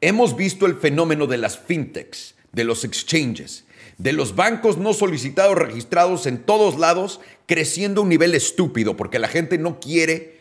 Hemos 0.00 0.36
visto 0.36 0.66
el 0.66 0.76
fenómeno 0.76 1.26
de 1.26 1.38
las 1.38 1.58
fintechs, 1.58 2.34
de 2.52 2.64
los 2.64 2.84
exchanges, 2.84 3.64
de 3.98 4.12
los 4.12 4.34
bancos 4.34 4.78
no 4.78 4.92
solicitados 4.92 5.56
registrados 5.56 6.26
en 6.26 6.38
todos 6.38 6.78
lados, 6.78 7.20
creciendo 7.46 8.00
a 8.00 8.04
un 8.04 8.10
nivel 8.10 8.34
estúpido, 8.34 8.96
porque 8.96 9.18
la 9.18 9.28
gente 9.28 9.58
no 9.58 9.80
quiere 9.80 10.36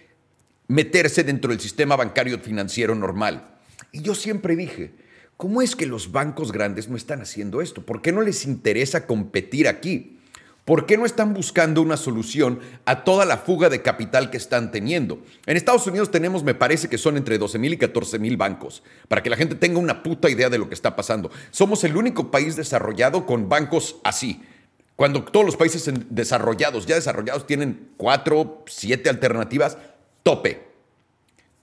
meterse 0.67 1.23
dentro 1.23 1.51
del 1.51 1.59
sistema 1.59 1.95
bancario 1.95 2.39
financiero 2.39 2.95
normal. 2.95 3.55
Y 3.91 4.01
yo 4.01 4.15
siempre 4.15 4.55
dije, 4.55 4.91
¿cómo 5.37 5.61
es 5.61 5.75
que 5.75 5.85
los 5.85 6.11
bancos 6.11 6.51
grandes 6.51 6.89
no 6.89 6.97
están 6.97 7.21
haciendo 7.21 7.61
esto? 7.61 7.81
¿Por 7.85 8.01
qué 8.01 8.11
no 8.11 8.21
les 8.21 8.45
interesa 8.45 9.05
competir 9.05 9.67
aquí? 9.67 10.15
¿Por 10.65 10.87
qué 10.87 10.97
no 10.97 11.05
están 11.05 11.35
buscando 11.35 11.79
una 11.83 11.95
solución 11.95 12.59
a 12.85 13.03
toda 13.03 13.23
la 13.25 13.37
fuga 13.37 13.69
de 13.69 13.83
capital 13.83 14.31
que 14.31 14.37
están 14.37 14.71
teniendo? 14.71 15.19
En 15.45 15.57
Estados 15.57 15.85
Unidos 15.85 16.09
tenemos, 16.09 16.43
me 16.43 16.55
parece 16.55 16.89
que 16.89 16.97
son 16.97 17.17
entre 17.17 17.37
12 17.37 17.59
mil 17.59 17.73
y 17.73 17.77
14 17.77 18.17
mil 18.17 18.35
bancos, 18.35 18.81
para 19.07 19.21
que 19.21 19.29
la 19.29 19.37
gente 19.37 19.53
tenga 19.53 19.77
una 19.77 20.01
puta 20.01 20.27
idea 20.27 20.49
de 20.49 20.57
lo 20.57 20.67
que 20.67 20.73
está 20.73 20.95
pasando. 20.95 21.29
Somos 21.51 21.83
el 21.83 21.95
único 21.95 22.31
país 22.31 22.55
desarrollado 22.55 23.27
con 23.27 23.47
bancos 23.47 23.97
así. 24.03 24.41
Cuando 24.95 25.23
todos 25.23 25.45
los 25.45 25.55
países 25.55 25.87
desarrollados, 26.09 26.87
ya 26.87 26.95
desarrollados, 26.95 27.45
tienen 27.45 27.89
cuatro, 27.95 28.63
siete 28.65 29.11
alternativas, 29.11 29.77
tope, 30.23 30.63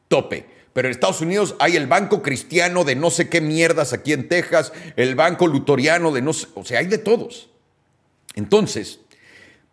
tope. 0.07 0.47
Pero 0.73 0.89
en 0.89 0.93
Estados 0.93 1.21
Unidos 1.21 1.55
hay 1.59 1.77
el 1.77 1.87
banco 1.87 2.23
cristiano 2.23 2.85
de 2.85 2.97
no 2.97 3.11
sé 3.11 3.29
qué 3.29 3.41
mierdas 3.41 3.93
aquí 3.93 4.13
en 4.13 4.29
Texas, 4.29 4.73
el 4.97 5.15
banco 5.15 5.47
lutoriano 5.47 6.13
de 6.13 6.23
no 6.23 6.33
sé, 6.33 6.47
o 6.55 6.65
sea, 6.65 6.81
hay 6.81 6.87
de 6.87 6.99
todos. 6.99 7.51
Entonces, 8.35 9.01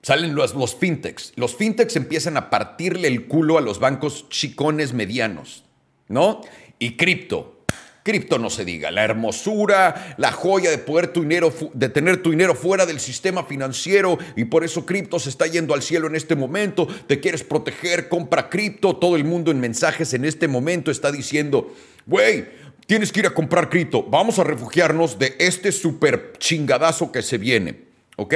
salen 0.02 0.36
los, 0.36 0.54
los, 0.56 0.76
fintechs. 0.76 1.34
Los 1.36 1.56
fintechs 1.56 1.96
empiezan 1.96 2.38
a 2.38 2.50
partirle 2.50 3.08
el 3.08 3.28
culo 3.28 3.58
a 3.58 3.62
los 3.62 3.80
bancos 3.80 4.28
chicones 4.30 4.94
medianos, 4.94 5.64
¿no? 6.08 6.42
Y 6.80 6.98
cripto. 6.98 7.59
Cripto 8.04 8.40
no 8.40 8.50
se 8.50 8.64
diga, 8.64 8.92
la 8.92 9.04
hermosura, 9.04 10.16
la 10.18 10.32
joya 10.32 10.72
de 10.72 10.78
poder 10.78 11.12
tu 11.12 11.22
dinero, 11.22 11.54
de 11.74 11.90
tener 11.90 12.22
tu 12.22 12.32
dinero 12.32 12.56
fuera 12.56 12.86
del 12.86 13.00
sistema 13.00 13.44
financiero 13.44 14.18
y 14.36 14.46
por 14.46 14.64
eso 14.64 14.86
cripto 14.86 15.20
se 15.20 15.30
está 15.30 15.48
yendo 15.48 15.74
al 15.74 15.82
cielo 15.82 16.08
en 16.08 16.16
este 16.16 16.36
momento. 16.36 16.88
Te 17.08 17.20
quieres 17.20 17.44
proteger, 17.44 18.08
compra 18.08 18.50
cripto. 18.50 18.96
Todo 18.96 19.16
el 19.16 19.26
mundo 19.26 19.52
en 19.52 19.60
mensajes 19.60 20.14
en 20.14 20.24
este 20.24 20.48
momento 20.48 20.92
está 20.92 21.12
diciendo, 21.12 21.76
güey, 22.06 22.46
tienes 22.88 23.12
que 23.12 23.20
ir 23.20 23.28
a 23.28 23.34
comprar 23.34 23.70
cripto. 23.70 24.04
Vamos 24.04 24.40
a 24.40 24.46
refugiarnos 24.46 25.20
de 25.20 25.36
este 25.38 25.72
super 25.72 26.34
chingadazo 26.40 27.12
que 27.12 27.22
se 27.22 27.38
viene. 27.38 27.82
¿Ok? 28.16 28.36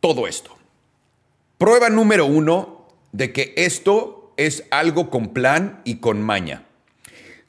Todo 0.00 0.26
esto. 0.26 0.56
Prueba 1.58 1.88
número 1.90 2.26
uno 2.26 2.88
de 3.12 3.32
que 3.32 3.54
esto 3.56 4.34
es 4.36 4.64
algo 4.70 5.10
con 5.10 5.32
plan 5.32 5.80
y 5.84 5.96
con 5.96 6.20
maña. 6.20 6.66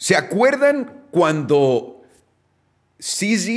¿Se 0.04 0.18
acuerdan 0.18 1.06
cuando 1.12 2.02
CZ 3.00 3.48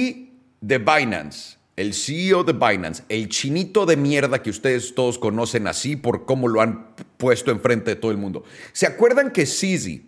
de 0.61 0.79
Binance, 0.79 1.57
el 1.75 1.93
CEO 1.93 2.45
de 2.45 2.53
Binance, 2.53 3.03
el 3.09 3.29
chinito 3.29 3.85
de 3.85 3.97
mierda 3.97 4.41
que 4.41 4.51
ustedes 4.51 4.95
todos 4.95 5.19
conocen 5.19 5.67
así 5.67 5.97
por 5.97 6.25
cómo 6.25 6.47
lo 6.47 6.61
han 6.61 6.95
puesto 7.17 7.51
enfrente 7.51 7.91
de 7.91 7.97
todo 7.97 8.13
el 8.13 8.19
mundo, 8.19 8.45
¿se 8.73 8.87
acuerdan 8.87 9.33
que 9.33 9.43
CZ 9.45 10.03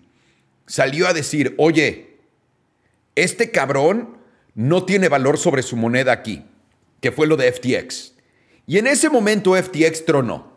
salió 0.68 1.08
a 1.08 1.12
decir, 1.12 1.56
oye, 1.58 2.18
este 3.16 3.50
cabrón 3.50 4.18
no 4.54 4.84
tiene 4.84 5.08
valor 5.08 5.38
sobre 5.38 5.64
su 5.64 5.76
moneda 5.76 6.12
aquí, 6.12 6.44
que 7.00 7.10
fue 7.10 7.26
lo 7.26 7.36
de 7.36 7.50
FTX. 7.50 8.14
Y 8.64 8.78
en 8.78 8.86
ese 8.86 9.10
momento 9.10 9.56
FTX 9.56 10.04
tronó. 10.04 10.52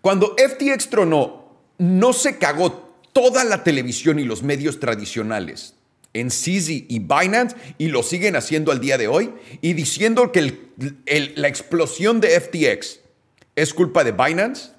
Cuando 0.00 0.34
FTX 0.36 0.90
tronó, 0.90 1.54
no 1.78 2.12
se 2.12 2.38
cagó 2.38 2.89
toda 3.12 3.44
la 3.44 3.64
televisión 3.64 4.18
y 4.18 4.24
los 4.24 4.42
medios 4.42 4.80
tradicionales 4.80 5.74
en 6.12 6.28
CZ 6.28 6.68
y 6.88 6.98
Binance 6.98 7.56
y 7.78 7.88
lo 7.88 8.02
siguen 8.02 8.36
haciendo 8.36 8.72
al 8.72 8.80
día 8.80 8.98
de 8.98 9.08
hoy 9.08 9.32
y 9.60 9.74
diciendo 9.74 10.32
que 10.32 10.70
la 11.36 11.48
explosión 11.48 12.20
de 12.20 12.40
FTX 12.40 13.00
es 13.54 13.74
culpa 13.74 14.04
de 14.04 14.12
Binance? 14.12 14.70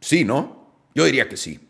Sí, 0.00 0.24
¿no? 0.24 0.72
Yo 0.94 1.04
diría 1.04 1.28
que 1.28 1.36
sí. 1.36 1.60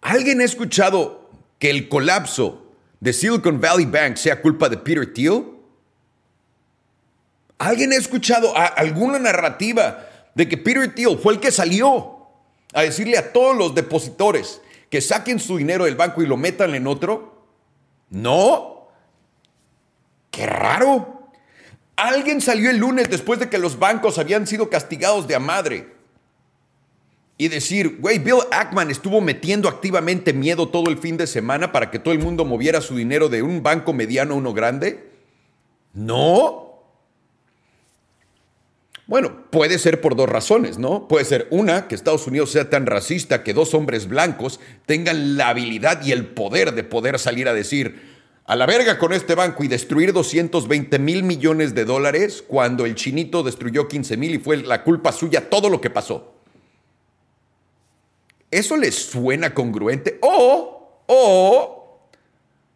¿Alguien 0.00 0.40
ha 0.40 0.44
escuchado 0.44 1.30
que 1.58 1.70
el 1.70 1.88
colapso 1.88 2.72
de 3.00 3.12
Silicon 3.12 3.60
Valley 3.60 3.86
Bank 3.86 4.16
sea 4.16 4.40
culpa 4.40 4.68
de 4.68 4.76
Peter 4.76 5.12
Thiel? 5.12 5.44
¿Alguien 7.58 7.92
ha 7.92 7.96
escuchado 7.96 8.52
alguna 8.56 9.18
narrativa 9.18 10.08
de 10.34 10.48
que 10.48 10.58
Peter 10.58 10.94
Thiel 10.94 11.18
fue 11.18 11.34
el 11.34 11.40
que 11.40 11.50
salió 11.50 12.13
a 12.74 12.82
decirle 12.82 13.16
a 13.16 13.32
todos 13.32 13.56
los 13.56 13.74
depositores 13.74 14.60
que 14.90 15.00
saquen 15.00 15.40
su 15.40 15.56
dinero 15.56 15.86
del 15.86 15.96
banco 15.96 16.22
y 16.22 16.26
lo 16.26 16.36
metan 16.36 16.74
en 16.74 16.86
otro? 16.86 17.46
No. 18.10 18.88
Qué 20.30 20.46
raro. 20.46 21.30
Alguien 21.96 22.40
salió 22.40 22.70
el 22.70 22.78
lunes 22.78 23.08
después 23.08 23.38
de 23.38 23.48
que 23.48 23.58
los 23.58 23.78
bancos 23.78 24.18
habían 24.18 24.46
sido 24.46 24.68
castigados 24.68 25.26
de 25.28 25.36
a 25.36 25.40
madre 25.40 25.94
y 27.36 27.48
decir, 27.48 27.98
güey, 28.00 28.18
Bill 28.18 28.40
Ackman 28.50 28.90
estuvo 28.90 29.20
metiendo 29.20 29.68
activamente 29.68 30.32
miedo 30.32 30.68
todo 30.68 30.88
el 30.90 30.98
fin 30.98 31.16
de 31.16 31.26
semana 31.26 31.72
para 31.72 31.90
que 31.90 31.98
todo 31.98 32.14
el 32.14 32.20
mundo 32.20 32.44
moviera 32.44 32.80
su 32.80 32.96
dinero 32.96 33.28
de 33.28 33.42
un 33.42 33.62
banco 33.62 33.92
mediano 33.92 34.34
a 34.34 34.38
uno 34.38 34.52
grande? 34.52 35.10
No. 35.92 36.63
Bueno, 39.06 39.50
puede 39.50 39.78
ser 39.78 40.00
por 40.00 40.16
dos 40.16 40.28
razones, 40.28 40.78
¿no? 40.78 41.08
Puede 41.08 41.26
ser 41.26 41.46
una, 41.50 41.88
que 41.88 41.94
Estados 41.94 42.26
Unidos 42.26 42.50
sea 42.50 42.70
tan 42.70 42.86
racista 42.86 43.42
que 43.42 43.52
dos 43.52 43.74
hombres 43.74 44.08
blancos 44.08 44.60
tengan 44.86 45.36
la 45.36 45.50
habilidad 45.50 46.02
y 46.02 46.12
el 46.12 46.26
poder 46.26 46.74
de 46.74 46.84
poder 46.84 47.18
salir 47.18 47.46
a 47.48 47.52
decir, 47.52 48.14
a 48.46 48.56
la 48.56 48.64
verga 48.64 48.98
con 48.98 49.12
este 49.12 49.34
banco 49.34 49.62
y 49.62 49.68
destruir 49.68 50.12
220 50.14 50.98
mil 50.98 51.22
millones 51.22 51.74
de 51.74 51.84
dólares 51.84 52.42
cuando 52.46 52.86
el 52.86 52.94
chinito 52.94 53.42
destruyó 53.42 53.88
15 53.88 54.16
mil 54.16 54.34
y 54.34 54.38
fue 54.38 54.58
la 54.58 54.82
culpa 54.82 55.12
suya 55.12 55.50
todo 55.50 55.68
lo 55.68 55.82
que 55.82 55.90
pasó. 55.90 56.34
¿Eso 58.50 58.76
les 58.76 58.94
suena 58.94 59.52
congruente? 59.52 60.18
O, 60.22 61.02
o 61.06 62.08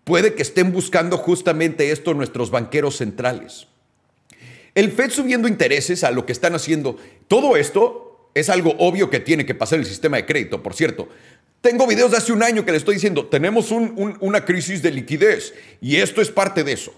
puede 0.04 0.34
que 0.34 0.42
estén 0.42 0.72
buscando 0.72 1.16
justamente 1.16 1.90
esto 1.90 2.12
nuestros 2.12 2.50
banqueros 2.50 2.96
centrales. 2.96 3.68
El 4.78 4.92
Fed 4.92 5.10
subiendo 5.10 5.48
intereses 5.48 6.04
a 6.04 6.12
lo 6.12 6.24
que 6.24 6.30
están 6.30 6.54
haciendo, 6.54 6.96
todo 7.26 7.56
esto 7.56 8.30
es 8.32 8.48
algo 8.48 8.76
obvio 8.78 9.10
que 9.10 9.18
tiene 9.18 9.44
que 9.44 9.56
pasar 9.56 9.80
el 9.80 9.84
sistema 9.84 10.18
de 10.18 10.24
crédito, 10.24 10.62
por 10.62 10.72
cierto. 10.72 11.08
Tengo 11.60 11.84
videos 11.84 12.12
de 12.12 12.18
hace 12.18 12.32
un 12.32 12.44
año 12.44 12.64
que 12.64 12.70
le 12.70 12.76
estoy 12.76 12.94
diciendo, 12.94 13.26
tenemos 13.26 13.72
una 13.72 14.44
crisis 14.44 14.80
de 14.80 14.92
liquidez 14.92 15.52
y 15.80 15.96
esto 15.96 16.22
es 16.22 16.30
parte 16.30 16.62
de 16.62 16.74
eso. 16.74 16.94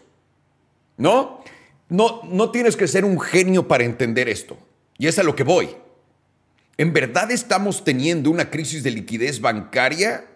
¿No? 0.98 1.42
No, 1.88 2.20
no 2.24 2.50
tienes 2.50 2.76
que 2.76 2.86
ser 2.86 3.06
un 3.06 3.18
genio 3.18 3.66
para 3.66 3.84
entender 3.84 4.28
esto. 4.28 4.58
Y 4.98 5.06
es 5.06 5.18
a 5.18 5.22
lo 5.22 5.34
que 5.34 5.44
voy. 5.44 5.70
¿En 6.76 6.92
verdad 6.92 7.30
estamos 7.30 7.82
teniendo 7.82 8.30
una 8.30 8.50
crisis 8.50 8.82
de 8.82 8.90
liquidez 8.90 9.40
bancaria? 9.40 10.26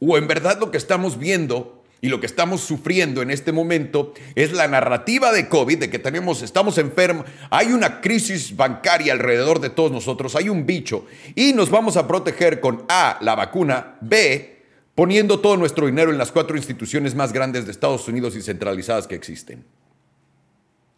¿O 0.00 0.16
en 0.16 0.26
verdad 0.26 0.58
lo 0.58 0.70
que 0.70 0.78
estamos 0.78 1.18
viendo 1.18 1.77
y 2.00 2.08
lo 2.08 2.20
que 2.20 2.26
estamos 2.26 2.60
sufriendo 2.60 3.22
en 3.22 3.30
este 3.30 3.52
momento 3.52 4.14
es 4.34 4.52
la 4.52 4.68
narrativa 4.68 5.32
de 5.32 5.48
COVID, 5.48 5.78
de 5.78 5.90
que 5.90 5.98
tenemos, 5.98 6.42
estamos 6.42 6.78
enfermos, 6.78 7.26
hay 7.50 7.72
una 7.72 8.00
crisis 8.00 8.56
bancaria 8.56 9.12
alrededor 9.12 9.60
de 9.60 9.70
todos 9.70 9.90
nosotros, 9.90 10.36
hay 10.36 10.48
un 10.48 10.64
bicho 10.64 11.06
y 11.34 11.52
nos 11.52 11.70
vamos 11.70 11.96
a 11.96 12.06
proteger 12.06 12.60
con 12.60 12.84
A, 12.88 13.18
la 13.20 13.34
vacuna, 13.34 13.96
B, 14.00 14.62
poniendo 14.94 15.40
todo 15.40 15.56
nuestro 15.56 15.86
dinero 15.86 16.10
en 16.10 16.18
las 16.18 16.32
cuatro 16.32 16.56
instituciones 16.56 17.14
más 17.14 17.32
grandes 17.32 17.66
de 17.66 17.72
Estados 17.72 18.06
Unidos 18.08 18.36
y 18.36 18.42
centralizadas 18.42 19.06
que 19.06 19.14
existen. 19.14 19.64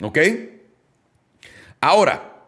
¿Ok? 0.03 0.19
Ahora, 1.81 2.47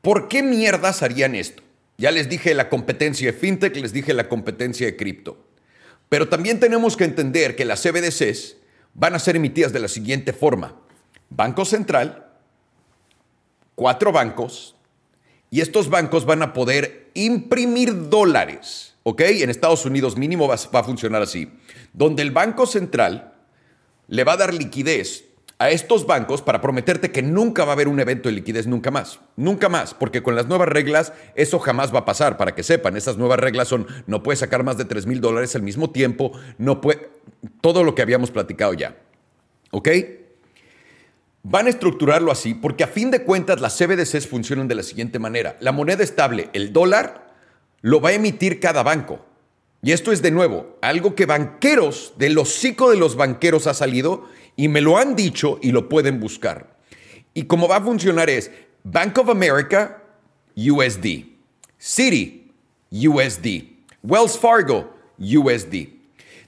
¿por 0.00 0.28
qué 0.28 0.42
mierdas 0.42 1.02
harían 1.02 1.34
esto? 1.34 1.62
Ya 1.98 2.10
les 2.10 2.30
dije 2.30 2.54
la 2.54 2.70
competencia 2.70 3.30
de 3.30 3.38
fintech, 3.38 3.76
les 3.76 3.92
dije 3.92 4.14
la 4.14 4.28
competencia 4.28 4.86
de 4.86 4.96
cripto. 4.96 5.49
Pero 6.10 6.28
también 6.28 6.60
tenemos 6.60 6.98
que 6.98 7.04
entender 7.04 7.56
que 7.56 7.64
las 7.64 7.82
CBDCs 7.82 8.56
van 8.92 9.14
a 9.14 9.18
ser 9.18 9.36
emitidas 9.36 9.72
de 9.72 9.80
la 9.80 9.88
siguiente 9.88 10.34
forma. 10.34 10.76
Banco 11.30 11.64
Central, 11.64 12.26
cuatro 13.74 14.12
bancos, 14.12 14.76
y 15.50 15.62
estos 15.62 15.88
bancos 15.88 16.26
van 16.26 16.42
a 16.42 16.52
poder 16.52 17.10
imprimir 17.14 18.10
dólares 18.10 18.90
¿ok? 19.02 19.20
En 19.22 19.50
Estados 19.50 19.84
Unidos 19.84 20.16
mínimo 20.16 20.48
va, 20.48 20.54
a 20.54 20.84
funcionar 20.84 21.22
así, 21.22 21.50
donde 21.92 22.22
el 22.22 22.30
Banco 22.30 22.66
Central 22.66 23.34
le 24.08 24.24
va 24.24 24.32
a 24.34 24.36
dar 24.38 24.54
liquidez 24.54 25.24
a 25.60 25.68
estos 25.68 26.06
bancos 26.06 26.40
para 26.40 26.62
prometerte 26.62 27.12
que 27.12 27.20
nunca 27.20 27.66
va 27.66 27.72
a 27.72 27.74
haber 27.74 27.86
un 27.86 28.00
evento 28.00 28.30
de 28.30 28.34
liquidez, 28.34 28.66
nunca 28.66 28.90
más, 28.90 29.20
nunca 29.36 29.68
más, 29.68 29.92
porque 29.92 30.22
con 30.22 30.34
las 30.34 30.46
nuevas 30.46 30.70
reglas 30.70 31.12
eso 31.34 31.58
jamás 31.58 31.94
va 31.94 31.98
a 31.98 32.04
pasar, 32.06 32.38
para 32.38 32.54
que 32.54 32.62
sepan, 32.62 32.96
esas 32.96 33.18
nuevas 33.18 33.38
reglas 33.38 33.68
son, 33.68 33.86
no 34.06 34.22
puedes 34.22 34.38
sacar 34.38 34.64
más 34.64 34.78
de 34.78 34.86
3 34.86 35.04
mil 35.04 35.20
dólares 35.20 35.54
al 35.54 35.62
mismo 35.62 35.90
tiempo, 35.90 36.32
no 36.56 36.80
puede, 36.80 37.10
todo 37.60 37.84
lo 37.84 37.94
que 37.94 38.00
habíamos 38.00 38.30
platicado 38.30 38.72
ya, 38.72 38.96
¿ok? 39.70 39.88
Van 41.42 41.66
a 41.66 41.70
estructurarlo 41.70 42.32
así 42.32 42.54
porque 42.54 42.84
a 42.84 42.88
fin 42.88 43.10
de 43.10 43.24
cuentas 43.24 43.60
las 43.60 43.76
CBDCs 43.76 44.28
funcionan 44.28 44.66
de 44.66 44.76
la 44.76 44.82
siguiente 44.82 45.18
manera, 45.18 45.58
la 45.60 45.72
moneda 45.72 46.02
estable, 46.02 46.48
el 46.54 46.72
dólar, 46.72 47.34
lo 47.82 48.00
va 48.00 48.08
a 48.08 48.14
emitir 48.14 48.60
cada 48.60 48.82
banco. 48.82 49.26
Y 49.82 49.92
esto 49.92 50.12
es 50.12 50.20
de 50.20 50.30
nuevo, 50.30 50.78
algo 50.82 51.14
que 51.14 51.24
banqueros, 51.24 52.14
del 52.16 52.36
hocico 52.38 52.90
de 52.90 52.98
los 52.98 53.16
banqueros 53.16 53.66
ha 53.66 53.72
salido 53.72 54.26
y 54.60 54.68
me 54.68 54.82
lo 54.82 54.98
han 54.98 55.16
dicho 55.16 55.58
y 55.62 55.72
lo 55.72 55.88
pueden 55.88 56.20
buscar. 56.20 56.76
Y 57.32 57.44
cómo 57.44 57.66
va 57.66 57.76
a 57.76 57.80
funcionar 57.80 58.28
es 58.28 58.50
Bank 58.84 59.16
of 59.16 59.30
America, 59.30 60.02
USD. 60.54 61.24
City, 61.78 62.52
USD. 62.90 63.46
Wells 64.02 64.38
Fargo, 64.38 64.94
USD. 65.18 65.88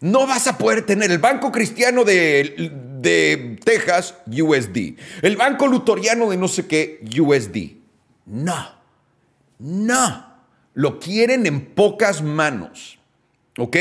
No 0.01 0.27
vas 0.27 0.47
a 0.47 0.59
poder 0.59 0.85
tener 0.85 1.11
el 1.11 1.21
Banco 1.21 1.51
Cristiano 1.51 2.05
de, 2.05 2.71
de 3.01 3.59
Texas, 3.65 4.15
USD. 4.27 4.99
El 5.23 5.39
Banco 5.39 5.67
Lutoriano 5.67 6.29
de 6.29 6.37
no 6.37 6.49
sé 6.49 6.67
qué, 6.67 7.03
USD. 7.19 7.79
No, 8.27 8.75
no. 9.59 10.27
Lo 10.75 11.01
quieren 11.01 11.47
en 11.47 11.65
pocas 11.65 12.21
manos. 12.21 12.99
¿Ok? 13.57 13.79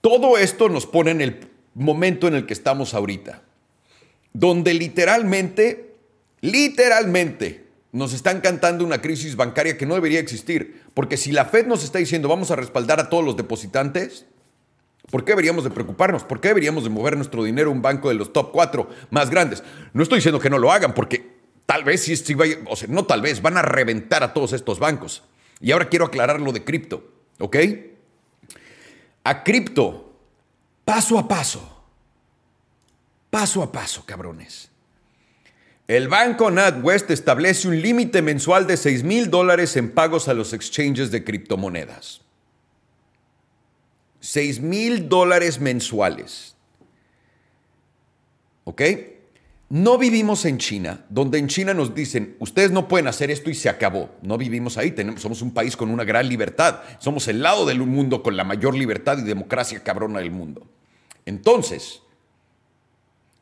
Todo 0.00 0.36
esto 0.36 0.68
nos 0.68 0.84
pone 0.84 1.12
en 1.12 1.20
el 1.20 1.47
momento 1.78 2.28
en 2.28 2.34
el 2.34 2.46
que 2.46 2.52
estamos 2.52 2.94
ahorita, 2.94 3.42
donde 4.32 4.74
literalmente, 4.74 5.94
literalmente, 6.40 7.66
nos 7.92 8.12
están 8.12 8.40
cantando 8.40 8.84
una 8.84 9.00
crisis 9.00 9.34
bancaria 9.36 9.78
que 9.78 9.86
no 9.86 9.94
debería 9.94 10.20
existir. 10.20 10.82
Porque 10.94 11.16
si 11.16 11.32
la 11.32 11.46
Fed 11.46 11.66
nos 11.66 11.84
está 11.84 11.98
diciendo 11.98 12.28
vamos 12.28 12.50
a 12.50 12.56
respaldar 12.56 13.00
a 13.00 13.08
todos 13.08 13.24
los 13.24 13.36
depositantes, 13.36 14.26
¿por 15.10 15.24
qué 15.24 15.32
deberíamos 15.32 15.64
de 15.64 15.70
preocuparnos? 15.70 16.24
¿Por 16.24 16.40
qué 16.40 16.48
deberíamos 16.48 16.84
de 16.84 16.90
mover 16.90 17.16
nuestro 17.16 17.44
dinero 17.44 17.70
a 17.70 17.72
un 17.72 17.80
banco 17.82 18.08
de 18.08 18.14
los 18.14 18.32
top 18.32 18.52
4 18.52 18.88
más 19.10 19.30
grandes? 19.30 19.62
No 19.94 20.02
estoy 20.02 20.18
diciendo 20.18 20.38
que 20.38 20.50
no 20.50 20.58
lo 20.58 20.70
hagan, 20.70 20.94
porque 20.94 21.38
Tal 21.68 21.84
vez 21.84 22.00
sí, 22.02 22.14
o 22.66 22.76
sea, 22.76 22.88
no 22.88 23.04
tal 23.04 23.20
vez, 23.20 23.42
van 23.42 23.58
a 23.58 23.62
reventar 23.62 24.22
a 24.22 24.32
todos 24.32 24.54
estos 24.54 24.78
bancos. 24.78 25.22
Y 25.60 25.72
ahora 25.72 25.90
quiero 25.90 26.06
aclarar 26.06 26.40
lo 26.40 26.50
de 26.50 26.64
cripto, 26.64 27.12
¿ok? 27.38 27.56
A 29.22 29.44
cripto, 29.44 30.07
paso 30.88 31.18
a 31.18 31.28
paso, 31.28 31.60
paso 33.28 33.62
a 33.62 33.70
paso, 33.70 34.06
cabrones. 34.06 34.70
El 35.86 36.08
banco 36.08 36.50
NatWest 36.50 37.10
establece 37.10 37.68
un 37.68 37.78
límite 37.82 38.22
mensual 38.22 38.66
de 38.66 38.78
6 38.78 39.04
mil 39.04 39.28
dólares 39.28 39.76
en 39.76 39.90
pagos 39.90 40.28
a 40.28 40.32
los 40.32 40.54
exchanges 40.54 41.10
de 41.10 41.24
criptomonedas. 41.24 42.22
6 44.20 44.60
mil 44.60 45.10
dólares 45.10 45.60
mensuales. 45.60 46.56
¿Ok? 48.64 48.80
No 49.68 49.98
vivimos 49.98 50.46
en 50.46 50.56
China, 50.56 51.04
donde 51.10 51.36
en 51.36 51.48
China 51.48 51.74
nos 51.74 51.94
dicen, 51.94 52.34
ustedes 52.38 52.70
no 52.70 52.88
pueden 52.88 53.08
hacer 53.08 53.30
esto 53.30 53.50
y 53.50 53.54
se 53.54 53.68
acabó. 53.68 54.08
No 54.22 54.38
vivimos 54.38 54.78
ahí, 54.78 54.94
somos 55.18 55.42
un 55.42 55.52
país 55.52 55.76
con 55.76 55.90
una 55.90 56.04
gran 56.04 56.26
libertad. 56.26 56.80
Somos 56.98 57.28
el 57.28 57.42
lado 57.42 57.66
del 57.66 57.80
mundo 57.80 58.22
con 58.22 58.38
la 58.38 58.44
mayor 58.44 58.74
libertad 58.74 59.18
y 59.18 59.22
democracia 59.22 59.84
cabrona 59.84 60.20
del 60.20 60.30
mundo. 60.30 60.66
Entonces, 61.28 62.00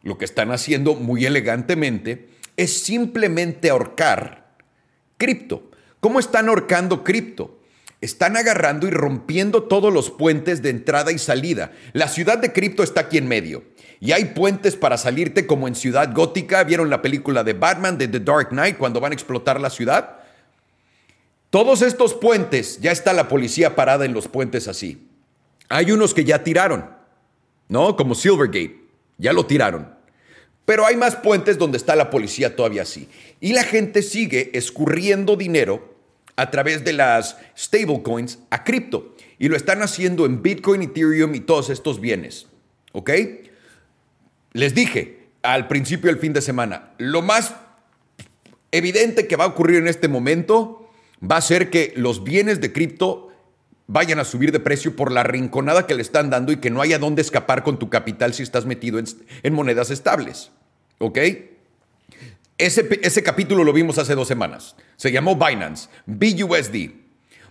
lo 0.02 0.18
que 0.18 0.24
están 0.24 0.50
haciendo 0.50 0.94
muy 0.94 1.24
elegantemente 1.24 2.28
es 2.56 2.82
simplemente 2.82 3.70
ahorcar 3.70 4.56
cripto. 5.16 5.70
¿Cómo 6.00 6.18
están 6.18 6.48
ahorcando 6.48 7.04
cripto? 7.04 7.60
Están 8.00 8.36
agarrando 8.36 8.88
y 8.88 8.90
rompiendo 8.90 9.62
todos 9.62 9.92
los 9.92 10.10
puentes 10.10 10.62
de 10.62 10.70
entrada 10.70 11.12
y 11.12 11.18
salida. 11.18 11.70
La 11.92 12.08
ciudad 12.08 12.38
de 12.38 12.52
cripto 12.52 12.82
está 12.82 13.02
aquí 13.02 13.18
en 13.18 13.28
medio. 13.28 13.62
Y 14.00 14.10
hay 14.10 14.24
puentes 14.26 14.74
para 14.74 14.98
salirte 14.98 15.46
como 15.46 15.68
en 15.68 15.76
Ciudad 15.76 16.12
Gótica. 16.12 16.64
¿Vieron 16.64 16.90
la 16.90 17.02
película 17.02 17.44
de 17.44 17.52
Batman, 17.52 17.98
de 17.98 18.08
The 18.08 18.18
Dark 18.18 18.48
Knight, 18.48 18.78
cuando 18.78 18.98
van 18.98 19.12
a 19.12 19.14
explotar 19.14 19.60
la 19.60 19.70
ciudad? 19.70 20.16
Todos 21.50 21.82
estos 21.82 22.14
puentes, 22.14 22.80
ya 22.80 22.90
está 22.90 23.12
la 23.12 23.28
policía 23.28 23.76
parada 23.76 24.04
en 24.04 24.12
los 24.12 24.26
puentes 24.26 24.66
así. 24.66 25.06
Hay 25.68 25.92
unos 25.92 26.14
que 26.14 26.24
ya 26.24 26.42
tiraron, 26.42 26.95
¿no? 27.68 27.96
Como 27.96 28.14
Silvergate, 28.14 28.80
ya 29.18 29.32
lo 29.32 29.46
tiraron. 29.46 29.94
Pero 30.64 30.84
hay 30.84 30.96
más 30.96 31.16
puentes 31.16 31.58
donde 31.58 31.78
está 31.78 31.94
la 31.94 32.10
policía 32.10 32.56
todavía 32.56 32.82
así. 32.82 33.08
Y 33.40 33.52
la 33.52 33.62
gente 33.62 34.02
sigue 34.02 34.50
escurriendo 34.54 35.36
dinero 35.36 35.94
a 36.34 36.50
través 36.50 36.84
de 36.84 36.92
las 36.92 37.38
stablecoins 37.56 38.40
a 38.50 38.64
cripto. 38.64 39.14
Y 39.38 39.48
lo 39.48 39.56
están 39.56 39.82
haciendo 39.82 40.26
en 40.26 40.42
Bitcoin, 40.42 40.82
Ethereum 40.82 41.34
y 41.34 41.40
todos 41.40 41.70
estos 41.70 42.00
bienes. 42.00 42.46
¿Ok? 42.92 43.10
Les 44.52 44.74
dije 44.74 45.28
al 45.42 45.68
principio 45.68 46.10
del 46.10 46.18
fin 46.18 46.32
de 46.32 46.42
semana, 46.42 46.94
lo 46.98 47.22
más 47.22 47.54
evidente 48.72 49.28
que 49.28 49.36
va 49.36 49.44
a 49.44 49.48
ocurrir 49.48 49.76
en 49.76 49.86
este 49.86 50.08
momento 50.08 50.90
va 51.22 51.36
a 51.36 51.42
ser 51.42 51.70
que 51.70 51.92
los 51.96 52.24
bienes 52.24 52.60
de 52.60 52.72
cripto 52.72 53.25
vayan 53.86 54.18
a 54.18 54.24
subir 54.24 54.52
de 54.52 54.60
precio 54.60 54.96
por 54.96 55.12
la 55.12 55.22
rinconada 55.22 55.86
que 55.86 55.94
le 55.94 56.02
están 56.02 56.30
dando 56.30 56.52
y 56.52 56.56
que 56.56 56.70
no 56.70 56.80
haya 56.80 56.98
dónde 56.98 57.22
escapar 57.22 57.62
con 57.62 57.78
tu 57.78 57.88
capital 57.88 58.34
si 58.34 58.42
estás 58.42 58.66
metido 58.66 58.98
en, 58.98 59.54
monedas 59.54 59.90
estables. 59.90 60.50
¿Ok? 60.98 61.18
Ese, 62.58 62.88
ese, 63.02 63.22
capítulo 63.22 63.64
lo 63.64 63.72
vimos 63.72 63.98
hace 63.98 64.14
dos 64.14 64.28
semanas. 64.28 64.76
Se 64.96 65.12
llamó 65.12 65.36
Binance, 65.36 65.88
BUSD. 66.06 66.90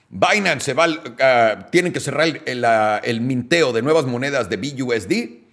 Binance 0.10 0.65
se 0.65 0.74
va, 0.74 0.88
uh, 0.89 1.69
tienen 1.71 1.93
que 1.93 2.00
cerrar 2.00 2.41
el, 2.45 2.65
el 3.04 3.21
minteo 3.21 3.71
de 3.71 3.82
nuevas 3.82 4.06
monedas 4.06 4.50
de 4.50 4.58
BUSD 4.58 5.45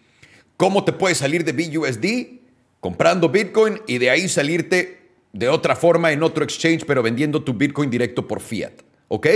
¿Cómo 0.62 0.84
te 0.84 0.92
puedes 0.92 1.18
salir 1.18 1.44
de 1.44 1.52
BUSD? 1.52 2.38
Comprando 2.78 3.28
Bitcoin 3.28 3.80
y 3.88 3.98
de 3.98 4.10
ahí 4.10 4.28
salirte 4.28 5.00
de 5.32 5.48
otra 5.48 5.74
forma 5.74 6.12
en 6.12 6.22
otro 6.22 6.44
exchange, 6.44 6.84
pero 6.86 7.02
vendiendo 7.02 7.42
tu 7.42 7.54
Bitcoin 7.54 7.90
directo 7.90 8.28
por 8.28 8.40
fiat. 8.40 8.72
¿Ok? 9.08 9.26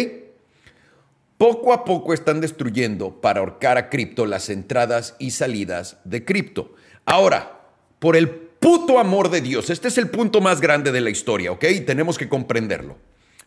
Poco 1.39 1.73
a 1.73 1.85
poco 1.85 2.15
están 2.15 2.41
destruyendo 2.41 3.21
para 3.21 3.41
ahorcar 3.41 3.77
a 3.77 3.89
cripto 3.91 4.27
las 4.27 4.49
entradas 4.49 5.17
y 5.19 5.33
salidas 5.33 5.99
de 6.05 6.25
cripto. 6.25 6.75
Ahora, 7.05 7.61
por 7.99 8.17
el 8.17 8.31
puto 8.31 8.99
amor 8.99 9.31
de 9.31 9.41
Dios, 9.41 9.71
este 9.71 9.89
es 9.89 9.99
el 9.99 10.09
punto 10.09 10.41
más 10.41 10.61
grande 10.61 10.93
de 10.93 11.01
la 11.01 11.11
historia, 11.11 11.53
¿ok? 11.53 11.65
Tenemos 11.87 12.17
que 12.19 12.29
comprenderlo. 12.29 12.97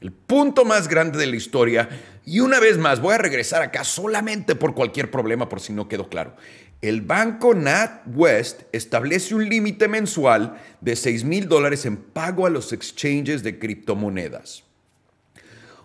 El 0.01 0.13
punto 0.13 0.63
más 0.63 0.87
grande 0.87 1.17
de 1.17 1.27
la 1.27 1.35
historia, 1.35 1.89
y 2.25 2.39
una 2.39 2.59
vez 2.59 2.77
más 2.77 3.01
voy 3.01 3.15
a 3.15 3.17
regresar 3.17 3.61
acá 3.61 3.83
solamente 3.83 4.55
por 4.55 4.73
cualquier 4.73 5.11
problema, 5.11 5.49
por 5.49 5.59
si 5.59 5.73
no 5.73 5.89
quedó 5.89 6.07
claro 6.07 6.35
el 6.81 7.01
banco 7.01 7.53
NatWest 7.53 8.61
establece 8.71 9.35
un 9.35 9.49
límite 9.49 9.87
mensual 9.87 10.61
de 10.79 10.95
6 10.95 11.25
mil 11.25 11.49
dólares 11.49 11.85
en 11.85 11.97
pago 11.97 12.45
a 12.45 12.49
los 12.49 12.71
exchanges 12.71 13.43
de 13.43 13.59
criptomonedas. 13.59 14.63